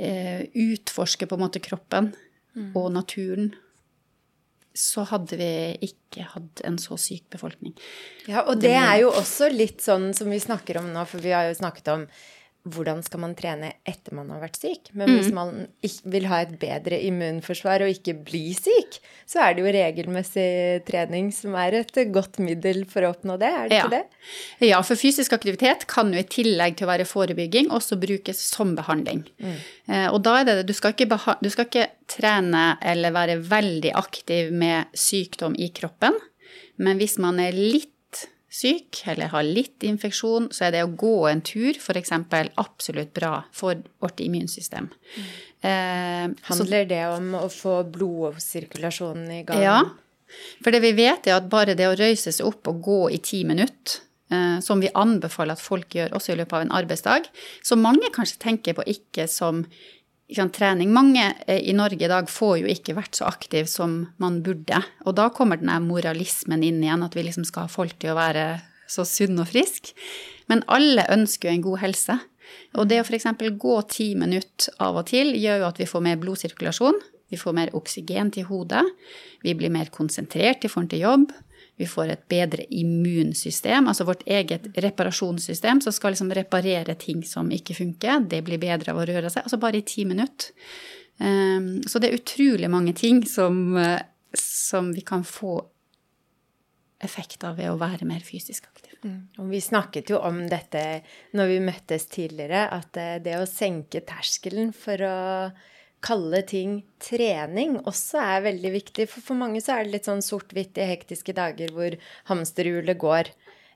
eh, 0.00 0.48
utforske 0.56 1.28
på 1.28 1.36
en 1.36 1.44
måte 1.44 1.60
kroppen 1.64 2.14
mm. 2.56 2.72
og 2.72 2.88
naturen 2.94 3.52
så 4.74 5.04
hadde 5.08 5.36
vi 5.40 5.50
ikke 5.84 6.26
hatt 6.34 6.62
en 6.66 6.78
så 6.80 6.96
syk 7.00 7.26
befolkning. 7.32 7.74
Ja, 8.28 8.44
og 8.46 8.62
det 8.62 8.74
er 8.78 9.02
jo 9.02 9.10
også 9.12 9.50
litt 9.52 9.84
sånn 9.84 10.10
som 10.16 10.30
vi 10.32 10.40
snakker 10.42 10.80
om 10.80 10.92
nå, 10.94 11.04
for 11.08 11.24
vi 11.24 11.34
har 11.34 11.50
jo 11.50 11.58
snakket 11.58 11.92
om 11.92 12.06
hvordan 12.62 13.00
skal 13.02 13.22
man 13.24 13.32
trene 13.34 13.72
etter 13.88 14.14
man 14.14 14.28
har 14.30 14.42
vært 14.44 14.60
syk? 14.60 14.92
Men 14.94 15.10
hvis 15.16 15.32
mm. 15.32 15.34
man 15.34 15.50
vil 16.14 16.28
ha 16.30 16.42
et 16.44 16.52
bedre 16.60 17.00
immunforsvar 17.08 17.82
og 17.82 17.90
ikke 17.90 18.14
bli 18.28 18.52
syk, 18.54 19.00
så 19.26 19.42
er 19.42 19.56
det 19.56 19.64
jo 19.64 19.72
regelmessig 19.74 20.46
trening 20.86 21.32
som 21.34 21.56
er 21.58 21.80
et 21.80 21.98
godt 22.14 22.38
middel 22.42 22.84
for 22.90 23.02
å 23.02 23.10
oppnå 23.16 23.36
det, 23.42 23.50
er 23.50 23.70
det 23.70 23.80
ja. 23.80 23.88
ikke 23.88 23.96
det? 23.96 24.20
Ja, 24.68 24.78
for 24.86 25.00
fysisk 25.00 25.34
aktivitet 25.34 25.88
kan 25.90 26.14
jo 26.14 26.22
i 26.22 26.28
tillegg 26.28 26.78
til 26.78 26.86
å 26.86 26.92
være 26.92 27.08
forebygging 27.08 27.72
også 27.74 27.98
brukes 28.02 28.44
som 28.52 28.76
behandling. 28.78 29.24
Mm. 29.42 29.56
Eh, 29.90 30.08
og 30.12 30.22
da 30.22 30.38
er 30.38 30.46
det 30.46 30.58
det, 30.60 30.68
du 30.70 30.76
skal, 30.78 30.94
ikke 30.94 31.36
du 31.42 31.50
skal 31.50 31.66
ikke 31.66 31.88
trene 32.10 32.76
eller 32.78 33.16
være 33.16 33.40
veldig 33.42 33.96
aktiv 33.98 34.54
med 34.54 34.92
sykdom 34.94 35.58
i 35.58 35.72
kroppen, 35.74 36.14
men 36.82 36.98
hvis 37.00 37.18
man 37.22 37.42
er 37.42 37.56
litt 37.56 37.91
syk 38.52 39.00
eller 39.08 39.32
har 39.32 39.46
litt 39.46 39.84
infeksjon, 39.86 40.50
så 40.52 40.66
er 40.66 40.74
det 40.74 40.84
å 40.84 40.92
gå 40.92 41.14
en 41.30 41.40
tur 41.44 41.78
f.eks. 41.78 42.12
absolutt 42.60 43.14
bra 43.16 43.38
for 43.54 43.80
vårt 44.02 44.20
immunsystem. 44.20 44.90
Mm. 44.92 45.32
Eh, 45.62 46.26
Handler 46.50 46.84
så, 46.84 46.88
det 46.90 47.02
om 47.14 47.34
å 47.38 47.46
få 47.52 47.78
blodsirkulasjonen 47.94 49.30
i 49.38 49.42
gang? 49.48 49.62
Ja. 49.62 49.78
For 50.64 50.74
det 50.74 50.82
vi 50.84 50.92
vet, 50.96 51.28
er 51.28 51.38
at 51.38 51.48
bare 51.52 51.76
det 51.78 51.88
å 51.88 51.96
røyse 51.96 52.32
seg 52.32 52.48
opp 52.48 52.68
og 52.68 52.82
gå 52.84 53.00
i 53.16 53.22
ti 53.24 53.42
minutter, 53.48 54.02
eh, 54.32 54.58
som 54.64 54.84
vi 54.84 54.92
anbefaler 54.92 55.56
at 55.56 55.64
folk 55.64 55.96
gjør 55.96 56.12
også 56.18 56.34
i 56.34 56.38
løpet 56.42 56.58
av 56.58 56.66
en 56.66 56.76
arbeidsdag, 56.82 57.32
så 57.64 57.80
mange 57.80 58.12
kanskje 58.12 58.42
tenker 58.50 58.76
på 58.76 58.84
ikke 58.96 59.28
som 59.30 59.64
trening. 60.52 60.92
Mange 60.92 61.34
eh, 61.46 61.60
i 61.68 61.72
Norge 61.72 62.04
i 62.04 62.08
dag 62.10 62.28
får 62.30 62.58
jo 62.62 62.66
ikke 62.66 62.94
vært 62.96 63.16
så 63.16 63.26
aktive 63.28 63.66
som 63.66 64.08
man 64.18 64.42
burde. 64.42 64.82
Og 65.04 65.14
da 65.14 65.30
kommer 65.30 65.56
denne 65.56 65.80
moralismen 65.80 66.62
inn 66.62 66.82
igjen, 66.82 67.02
at 67.02 67.14
vi 67.14 67.22
liksom 67.22 67.44
skal 67.44 67.66
ha 67.66 67.72
folk 67.72 67.98
til 67.98 68.12
å 68.12 68.18
være 68.18 68.60
så 68.88 69.04
sunn 69.04 69.38
og 69.40 69.48
frisk. 69.48 69.92
Men 70.48 70.64
alle 70.68 71.06
ønsker 71.12 71.48
jo 71.48 71.54
en 71.54 71.66
god 71.68 71.82
helse. 71.84 72.18
Og 72.76 72.88
det 72.88 73.00
å 73.00 73.06
f.eks. 73.06 73.28
gå 73.60 73.76
ti 73.88 74.14
minutter 74.18 74.72
av 74.82 74.98
og 75.00 75.08
til 75.08 75.34
gjør 75.36 75.62
jo 75.62 75.68
at 75.68 75.80
vi 75.80 75.88
får 75.88 76.04
mer 76.04 76.20
blodsirkulasjon. 76.20 76.98
Vi 77.32 77.38
får 77.40 77.54
mer 77.56 77.72
oksygen 77.76 78.32
til 78.34 78.44
hodet. 78.48 78.82
Vi 79.44 79.54
blir 79.56 79.72
mer 79.72 79.88
konsentrert 79.92 80.64
i 80.64 80.70
forhold 80.72 80.92
til 80.92 81.04
jobb. 81.06 81.30
Vi 81.82 81.88
får 81.90 82.12
et 82.12 82.24
bedre 82.30 82.64
immunsystem, 82.70 83.88
altså 83.90 84.06
vårt 84.06 84.22
eget 84.30 84.68
reparasjonssystem 84.84 85.80
som 85.82 85.94
skal 85.94 86.14
liksom 86.14 86.30
reparere 86.36 86.94
ting 86.94 87.24
som 87.26 87.50
ikke 87.50 87.74
funker. 87.74 88.22
Det 88.30 88.38
blir 88.46 88.62
bedre 88.62 88.94
av 88.94 89.00
å 89.02 89.06
røre 89.08 89.32
seg. 89.32 89.42
Altså 89.42 89.58
bare 89.62 89.80
i 89.80 89.86
ti 89.86 90.04
minutter. 90.06 90.52
Um, 91.18 91.82
så 91.86 91.98
det 91.98 92.08
er 92.08 92.20
utrolig 92.20 92.70
mange 92.70 92.94
ting 92.98 93.24
som, 93.28 93.76
uh, 93.76 93.98
som 94.38 94.92
vi 94.94 95.02
kan 95.06 95.26
få 95.26 95.58
effekt 97.02 97.42
av 97.44 97.58
ved 97.58 97.72
å 97.72 97.80
være 97.80 98.06
mer 98.06 98.22
fysisk 98.22 98.70
aktiv. 98.70 98.94
Mm. 99.02 99.18
Og 99.42 99.50
vi 99.50 99.60
snakket 99.62 100.14
jo 100.14 100.22
om 100.22 100.44
dette 100.50 101.02
når 101.34 101.50
vi 101.50 101.60
møttes 101.66 102.06
tidligere, 102.14 102.64
at 102.70 102.94
uh, 102.94 103.18
det 103.22 103.40
å 103.40 103.50
senke 103.50 104.04
terskelen 104.06 104.70
for 104.76 105.02
å 105.02 105.16
kalle 106.02 106.42
ting 106.48 106.80
trening 107.02 107.78
også 107.82 108.20
er 108.22 108.44
veldig 108.48 108.72
viktig. 108.74 109.08
For 109.10 109.24
for 109.24 109.38
mange 109.38 109.62
så 109.64 109.76
er 109.76 109.86
det 109.86 109.96
litt 109.96 110.10
sånn 110.10 110.24
sort-hvitt 110.24 110.78
i 110.80 110.88
hektiske 110.90 111.34
dager 111.36 111.72
hvor 111.74 111.96
hamsterhjulet 112.30 112.98
går. 113.00 113.32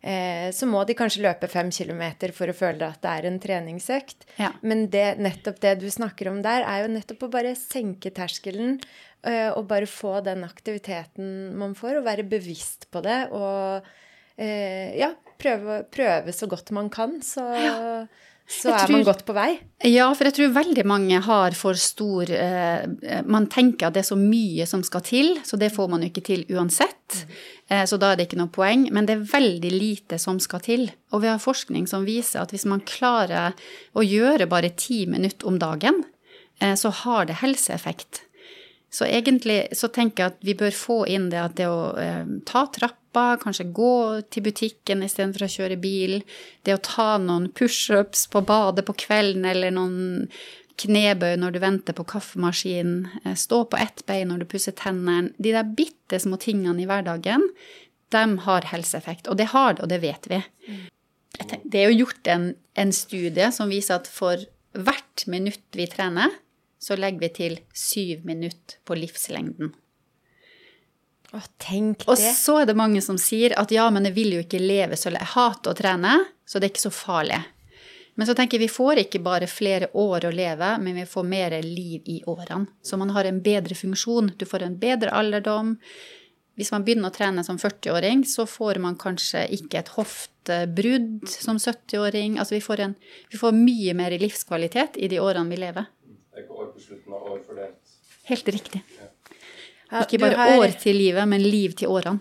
Eh, 0.07 0.53
så 0.55 0.69
må 0.71 0.83
de 0.87 0.95
kanskje 0.95 1.25
løpe 1.25 1.49
fem 1.51 1.71
kilometer 1.75 2.31
for 2.37 2.51
å 2.51 2.57
føle 2.57 2.87
at 2.87 3.01
det 3.03 3.13
er 3.13 3.29
en 3.31 3.41
treningsøkt. 3.43 4.27
Ja. 4.39 4.53
Men 4.63 4.87
det, 4.93 5.17
nettopp 5.23 5.59
det 5.65 5.77
du 5.81 5.89
snakker 5.91 6.31
om 6.31 6.43
der, 6.45 6.67
er 6.67 6.85
jo 6.85 6.93
nettopp 6.95 7.27
å 7.27 7.33
bare 7.33 7.57
senke 7.59 8.13
terskelen 8.15 8.77
eh, 9.27 9.51
og 9.51 9.67
bare 9.71 9.89
få 9.91 10.21
den 10.27 10.45
aktiviteten 10.47 11.57
man 11.59 11.75
får, 11.79 12.01
og 12.01 12.07
være 12.07 12.29
bevisst 12.29 12.87
på 12.95 13.03
det. 13.07 13.19
Og 13.35 13.89
eh, 14.39 14.95
ja, 15.01 15.11
prøve, 15.43 15.83
prøve, 15.91 16.37
så 16.37 16.51
godt 16.51 16.71
man 16.77 16.93
kan. 16.93 17.19
Så, 17.25 17.47
så 18.47 18.71
er 18.71 18.85
tror, 18.87 18.95
man 18.95 19.07
godt 19.09 19.25
på 19.27 19.35
vei. 19.35 19.49
Ja, 19.91 20.07
for 20.15 20.29
jeg 20.29 20.37
tror 20.37 20.53
veldig 20.55 20.85
mange 20.87 21.19
har 21.25 21.55
for 21.59 21.79
stor 21.81 22.31
eh, 22.31 22.85
Man 23.27 23.49
tenker 23.51 23.89
at 23.89 23.97
det 23.97 24.05
er 24.05 24.09
så 24.13 24.19
mye 24.19 24.69
som 24.71 24.85
skal 24.87 25.03
til, 25.07 25.33
så 25.43 25.59
det 25.59 25.73
får 25.75 25.91
man 25.91 26.05
jo 26.05 26.11
ikke 26.13 26.23
til 26.29 26.45
uansett. 26.55 27.25
Eh, 27.67 27.83
så 27.91 27.99
da 27.99 28.13
er 28.13 28.21
det 28.21 28.29
ikke 28.29 28.39
noe 28.39 28.53
poeng. 28.55 28.87
Men 28.95 29.09
det 29.09 29.17
er 29.17 29.27
veldig 29.33 29.73
lite 29.75 30.21
som 30.23 30.39
skal 30.43 30.63
til. 30.63 30.87
Og 31.11 31.25
vi 31.25 31.31
har 31.33 31.43
forskning 31.43 31.89
som 31.91 32.07
viser 32.07 32.45
at 32.45 32.55
hvis 32.55 32.69
man 32.71 32.85
klarer 32.87 33.57
å 33.99 34.07
gjøre 34.07 34.47
bare 34.51 34.71
ti 34.79 35.03
minutter 35.11 35.51
om 35.51 35.59
dagen, 35.59 36.05
eh, 36.63 36.79
så 36.79 36.95
har 37.03 37.27
det 37.27 37.41
helseeffekt. 37.43 38.23
Så 38.97 39.05
egentlig 39.05 39.59
så 39.77 39.91
tenker 39.93 40.23
jeg 40.23 40.33
at 40.33 40.45
vi 40.47 40.55
bør 40.57 40.73
få 40.73 41.03
inn 41.13 41.29
det 41.33 41.41
at 41.43 41.57
det 41.59 41.67
å 41.69 41.81
eh, 42.01 42.29
ta 42.49 42.65
trappa, 42.73 43.25
kanskje 43.43 43.69
gå 43.77 43.97
til 44.33 44.47
butikken 44.47 45.05
istedenfor 45.05 45.45
å 45.45 45.53
kjøre 45.53 45.77
bil, 45.81 46.23
det 46.65 46.77
å 46.77 46.85
ta 46.85 47.17
noen 47.21 47.51
pushups 47.57 48.25
på 48.33 48.41
badet 48.49 48.87
på 48.89 48.97
kvelden 49.05 49.45
eller 49.49 49.75
noen 49.77 50.31
knebøy 50.81 51.37
når 51.41 51.57
du 51.57 51.61
venter 51.61 51.97
på 51.97 52.07
kaffemaskinen, 52.09 53.21
eh, 53.25 53.37
stå 53.37 53.63
på 53.69 53.81
ett 53.81 54.01
bein 54.09 54.33
når 54.33 54.45
du 54.45 54.49
pusser 54.55 54.77
tennene 54.77 55.35
De 55.37 55.53
der 55.53 55.69
bitte 55.77 56.23
små 56.23 56.41
tingene 56.41 56.81
i 56.81 56.89
hverdagen, 56.89 57.45
de 58.15 58.25
har 58.47 58.71
helseeffekt. 58.71 59.29
Og 59.29 59.37
det 59.37 59.51
har 59.53 59.77
det, 59.77 59.85
og 59.85 59.93
det 59.93 60.01
vet 60.05 60.31
vi. 60.31 60.41
Det 61.69 61.83
er 61.83 61.91
jo 61.91 62.05
gjort 62.07 62.33
en, 62.33 62.51
en 62.81 62.97
studie 62.97 63.53
som 63.53 63.69
viser 63.69 63.99
at 63.99 64.09
for 64.09 64.41
hvert 64.73 65.29
minutt 65.29 65.77
vi 65.77 65.89
trener, 65.91 66.33
så 66.79 66.97
legger 66.99 67.25
vi 67.25 67.33
til 67.41 67.59
syv 67.75 68.25
minutter 68.29 68.79
på 68.85 68.97
livslengden. 68.99 69.73
Å, 71.35 71.41
tenk 71.59 72.05
det. 72.05 72.09
Og 72.13 72.19
så 72.19 72.61
er 72.63 72.71
det 72.71 72.79
mange 72.79 73.03
som 73.05 73.19
sier 73.21 73.57
at 73.59 73.73
ja, 73.75 73.89
men 73.93 74.07
jeg 74.09 74.17
vil 74.17 74.37
jo 74.37 74.45
ikke 74.45 74.63
leve 74.63 74.99
så 74.99 75.11
lenge. 75.11 75.27
Jeg 75.27 75.35
hater 75.35 75.73
å 75.73 75.79
trene, 75.79 76.17
så 76.47 76.61
det 76.61 76.69
er 76.69 76.75
ikke 76.75 76.87
så 76.87 76.95
farlig. 76.95 77.41
Men 78.17 78.29
så 78.29 78.33
tenker 78.37 78.57
jeg 78.57 78.71
vi 78.71 78.73
får 78.73 79.03
ikke 79.03 79.21
bare 79.25 79.49
flere 79.51 79.91
år 79.99 80.25
å 80.25 80.33
leve, 80.33 80.77
men 80.81 80.97
vi 80.97 81.09
får 81.09 81.27
mer 81.29 81.57
liv 81.65 82.07
i 82.09 82.23
årene. 82.25 82.71
Så 82.81 82.97
man 82.97 83.13
har 83.13 83.29
en 83.29 83.43
bedre 83.45 83.77
funksjon. 83.77 84.33
Du 84.41 84.47
får 84.49 84.65
en 84.65 84.79
bedre 84.81 85.13
alderdom. 85.13 85.75
Hvis 86.57 86.73
man 86.73 86.87
begynner 86.87 87.13
å 87.13 87.13
trene 87.13 87.45
som 87.45 87.59
40-åring, 87.61 88.23
så 88.25 88.47
får 88.49 88.81
man 88.81 88.97
kanskje 88.97 89.43
ikke 89.59 89.83
et 89.83 89.93
hoftebrudd 89.99 91.27
som 91.29 91.61
70-åring. 91.61 92.39
Altså 92.41 92.57
vi 92.57 92.63
får, 92.65 92.87
en, 92.87 92.97
vi 93.29 93.41
får 93.43 93.59
mye 93.59 93.93
mer 93.99 94.17
livskvalitet 94.23 94.97
i 94.97 95.11
de 95.13 95.21
årene 95.21 95.53
vi 95.53 95.61
lever. 95.61 95.91
Det 96.37 96.43
er 96.43 96.49
ikke 96.51 96.57
år 96.61 96.73
på 96.75 96.83
slutten 96.85 97.15
av 97.17 97.29
år 97.33 97.39
fordelt. 97.49 97.93
Helt 98.29 98.49
riktig. 98.53 98.83
Ja, 99.89 100.03
Ikke 100.03 100.19
bare 100.21 100.37
har- 100.37 100.59
år 100.61 100.75
til 100.83 100.99
livet, 100.99 101.25
men 101.29 101.41
liv 101.41 101.73
til 101.79 101.89
årene. 101.89 102.21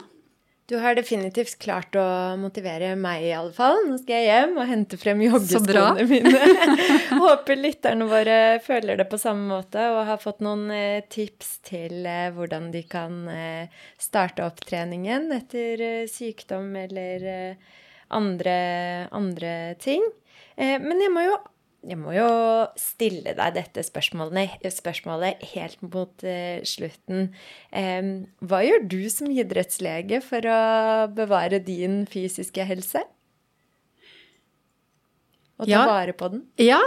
Du 0.67 0.77
har 0.79 0.95
definitivt 0.95 1.59
klart 1.59 1.91
å 1.93 2.37
motivere 2.39 2.95
meg, 2.97 3.21
i 3.27 3.33
alle 3.37 3.51
fall. 3.53 3.83
Nå 3.85 3.99
skal 3.99 4.15
jeg 4.23 4.29
hjem 4.31 4.55
og 4.57 4.65
hente 4.69 4.97
frem 4.97 5.19
joggeskoene 5.21 6.07
mine. 6.07 6.31
Håper 7.21 7.59
lytterne 7.59 8.07
våre 8.09 8.37
føler 8.65 8.97
det 8.97 9.05
på 9.11 9.19
samme 9.19 9.45
måte 9.51 9.83
og 9.91 10.05
har 10.07 10.17
fått 10.23 10.39
noen 10.41 10.71
eh, 10.71 11.01
tips 11.11 11.59
til 11.69 12.05
eh, 12.09 12.31
hvordan 12.33 12.71
de 12.73 12.81
kan 12.89 13.27
eh, 13.29 13.67
starte 14.01 14.41
opp 14.47 14.63
treningen 14.65 15.27
etter 15.37 16.07
sykdom 16.09 16.71
eller 16.87 17.57
andre, 18.09 18.57
andre 19.11 19.75
ting. 19.77 20.01
Eh, 20.57 20.79
men 20.79 20.97
jeg 21.03 21.11
må 21.13 21.27
jo 21.27 21.37
jeg 21.85 21.97
må 22.01 22.13
jo 22.15 22.27
stille 22.79 23.35
deg 23.37 23.55
dette 23.57 23.83
spørsmålet, 23.85 24.55
spørsmålet 24.73 25.43
helt 25.53 25.81
mot 25.85 26.23
eh, 26.25 26.63
slutten. 26.65 27.29
Hva 27.71 28.61
gjør 28.65 28.87
du 28.89 29.01
som 29.13 29.29
idrettslege 29.29 30.21
for 30.25 30.47
å 30.49 30.59
bevare 31.13 31.59
din 31.63 32.03
fysiske 32.09 32.65
helse? 32.65 33.03
Og 35.59 35.67
ta 35.67 35.71
Ja. 35.71 35.85
vare 35.87 36.13
på 36.13 36.27
den? 36.33 36.41
Ja, 36.59 36.81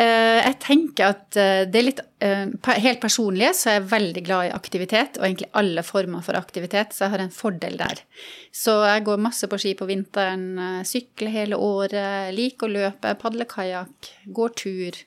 jeg 0.00 0.56
tenker 0.58 1.12
at 1.12 1.36
eh, 1.38 1.60
det 1.70 1.78
er 1.78 1.86
litt 1.86 2.00
eh, 2.24 2.48
Helt 2.82 2.98
personlig 3.02 3.52
så 3.54 3.70
er 3.70 3.76
jeg 3.76 3.90
veldig 3.92 4.22
glad 4.26 4.48
i 4.48 4.54
aktivitet, 4.56 5.20
og 5.20 5.26
egentlig 5.28 5.50
alle 5.60 5.84
former 5.86 6.24
for 6.26 6.38
aktivitet, 6.38 6.94
så 6.94 7.06
jeg 7.06 7.14
har 7.14 7.22
en 7.22 7.34
fordel 7.34 7.78
der. 7.78 8.02
Så 8.50 8.74
jeg 8.88 9.04
går 9.06 9.22
masse 9.22 9.46
på 9.50 9.60
ski 9.60 9.76
på 9.78 9.86
vinteren, 9.90 10.48
eh, 10.58 10.82
sykler 10.88 11.34
hele 11.34 11.60
året, 11.60 12.34
liker 12.34 12.66
å 12.66 12.74
løpe, 12.74 13.14
padler 13.22 13.50
kajakk, 13.50 14.10
går 14.34 14.54
tur. 14.64 15.00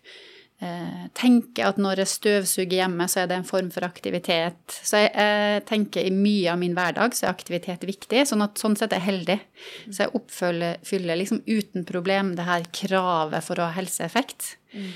Eh, 0.58 1.04
tenker 1.14 1.68
at 1.68 1.78
når 1.78 2.02
jeg 2.02 2.10
støvsuger 2.10 2.80
hjemme, 2.80 3.06
så 3.06 3.22
er 3.22 3.28
det 3.30 3.36
en 3.38 3.46
form 3.46 3.68
for 3.74 3.86
aktivitet. 3.86 4.58
Så 4.74 5.04
jeg 5.04 5.12
eh, 5.14 5.60
tenker 5.70 6.02
i 6.02 6.14
mye 6.14 6.50
av 6.50 6.58
min 6.58 6.74
hverdag 6.78 7.14
så 7.14 7.28
er 7.28 7.36
aktivitet 7.36 7.86
viktig, 7.86 8.24
sånn 8.26 8.42
at 8.42 8.58
sånn 8.58 8.78
sett 8.80 8.96
er 8.96 9.04
jeg 9.04 9.08
heldig. 9.12 9.38
Så 9.86 10.08
jeg 10.08 10.16
oppfyller 10.18 11.20
liksom 11.22 11.44
uten 11.46 11.86
problem 11.86 12.34
det 12.40 12.48
her 12.50 12.66
kravet 12.74 13.46
for 13.46 13.62
å 13.62 13.70
ha 13.70 13.78
helseeffekt. 13.78 14.56
Mm. 14.68 14.90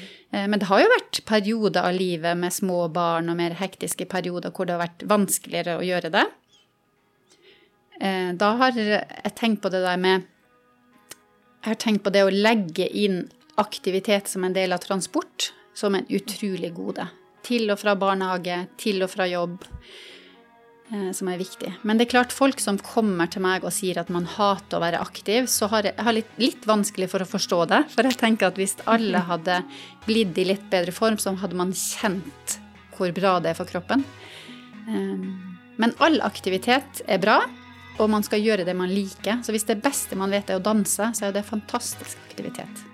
men 0.51 0.59
det 0.59 0.67
har 0.67 0.81
jo 0.81 0.87
vært 0.91 1.17
perioder 1.25 1.85
av 1.87 1.95
livet 1.95 2.35
med 2.37 2.51
små 2.53 2.89
barn 2.91 3.31
og 3.31 3.37
mer 3.39 3.53
hektiske 3.55 4.03
perioder 4.11 4.51
hvor 4.51 4.67
det 4.67 4.75
har 4.75 4.81
vært 4.81 5.05
vanskeligere 5.07 5.77
å 5.79 5.85
gjøre 5.87 6.11
det. 6.11 6.25
Eh, 8.01 8.31
da 8.33 8.49
har 8.59 8.77
jeg 8.77 9.33
tenkt 9.37 9.61
på 9.63 9.69
det 9.69 9.83
der 9.85 9.97
med 10.01 10.27
Jeg 11.61 11.69
har 11.69 11.77
tenkt 11.77 12.03
på 12.03 12.09
det 12.09 12.23
å 12.25 12.33
legge 12.33 12.87
inn 12.89 13.27
aktivitet 13.61 14.27
som 14.31 14.43
en 14.47 14.55
del 14.55 14.73
av 14.73 14.81
transport 14.83 15.51
som 15.77 15.95
en 15.95 16.07
utrolig 16.09 16.73
gode. 16.75 17.07
Til 17.45 17.71
og 17.73 17.79
fra 17.81 17.95
barnehage, 17.97 18.65
til 18.81 19.01
og 19.05 19.09
fra 19.09 19.25
jobb, 19.29 19.63
eh, 20.91 21.11
som 21.17 21.29
er 21.31 21.39
viktig. 21.39 21.71
Men 21.87 21.97
det 21.97 22.07
er 22.07 22.11
klart, 22.11 22.35
folk 22.35 22.59
som 22.61 22.77
kommer 22.77 23.29
til 23.31 23.41
meg 23.45 23.65
og 23.65 23.73
sier 23.73 23.97
at 24.01 24.11
man 24.13 24.27
hater 24.29 24.77
å 24.77 24.83
være 24.83 25.01
aktiv, 25.01 25.47
så 25.49 25.69
har 25.71 25.87
jeg, 25.87 25.95
jeg 25.97 26.07
har 26.07 26.17
litt, 26.17 26.33
litt 26.41 26.67
vanskelig 26.69 27.09
for 27.13 27.23
å 27.23 27.29
forstå 27.29 27.61
det. 27.71 27.81
For 27.93 28.05
jeg 28.05 28.19
tenker 28.19 28.51
at 28.51 28.59
hvis 28.59 28.77
alle 28.85 29.23
hadde 29.29 29.61
blitt 30.05 30.37
i 30.37 30.49
litt 30.51 30.67
bedre 30.73 30.93
form, 30.95 31.17
så 31.17 31.33
hadde 31.39 31.57
man 31.57 31.73
kjent 31.73 32.59
hvor 32.97 33.13
bra 33.15 33.39
det 33.41 33.53
er 33.53 33.57
for 33.57 33.69
kroppen. 33.69 34.05
Eh, 34.87 35.31
Men 35.81 35.95
all 36.03 36.19
aktivitet 36.21 37.01
er 37.07 37.17
bra, 37.17 37.39
og 37.97 38.09
man 38.11 38.21
skal 38.21 38.43
gjøre 38.43 38.65
det 38.67 38.75
man 38.77 38.91
liker. 38.91 39.39
Så 39.41 39.55
hvis 39.55 39.65
det 39.65 39.81
beste 39.81 40.17
man 40.19 40.29
vet 40.29 40.51
er 40.51 40.59
å 40.59 40.63
danse, 40.63 41.09
så 41.15 41.25
er 41.25 41.33
det 41.33 41.47
fantastisk 41.47 42.19
aktivitet. 42.29 42.90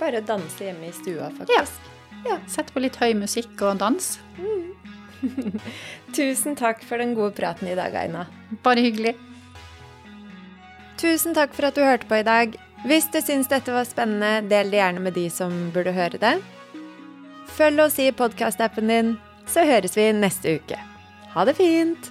Bare 0.00 0.22
danse 0.26 0.64
hjemme 0.64 0.88
i 0.88 0.94
stua, 0.94 1.30
faktisk. 1.38 1.90
Ja. 2.24 2.38
Sett 2.48 2.72
på 2.72 2.82
litt 2.82 2.96
høy 3.00 3.12
musikk 3.18 3.60
og 3.62 3.78
dans. 3.82 4.14
Tusen 6.16 6.56
takk 6.58 6.82
for 6.84 7.00
den 7.00 7.14
gode 7.16 7.34
praten 7.36 7.68
i 7.70 7.76
dag, 7.78 7.94
Aina. 7.96 8.26
Bare 8.64 8.84
hyggelig. 8.84 9.14
Tusen 11.00 11.34
takk 11.36 11.54
for 11.56 11.68
at 11.68 11.76
du 11.76 11.84
hørte 11.84 12.08
på 12.08 12.20
i 12.20 12.26
dag. 12.26 12.56
Hvis 12.84 13.08
du 13.12 13.20
syns 13.24 13.48
dette 13.48 13.72
var 13.72 13.86
spennende, 13.88 14.44
del 14.48 14.72
det 14.72 14.80
gjerne 14.80 15.04
med 15.04 15.16
de 15.16 15.28
som 15.32 15.54
burde 15.74 15.94
høre 15.96 16.20
det. 16.20 16.34
Følg 17.54 17.86
oss 17.86 17.98
i 18.02 18.10
podkastappen 18.12 18.90
din, 18.90 19.14
så 19.46 19.64
høres 19.68 19.96
vi 19.96 20.10
neste 20.16 20.58
uke. 20.58 20.80
Ha 21.34 21.44
det 21.48 21.56
fint! 21.58 22.10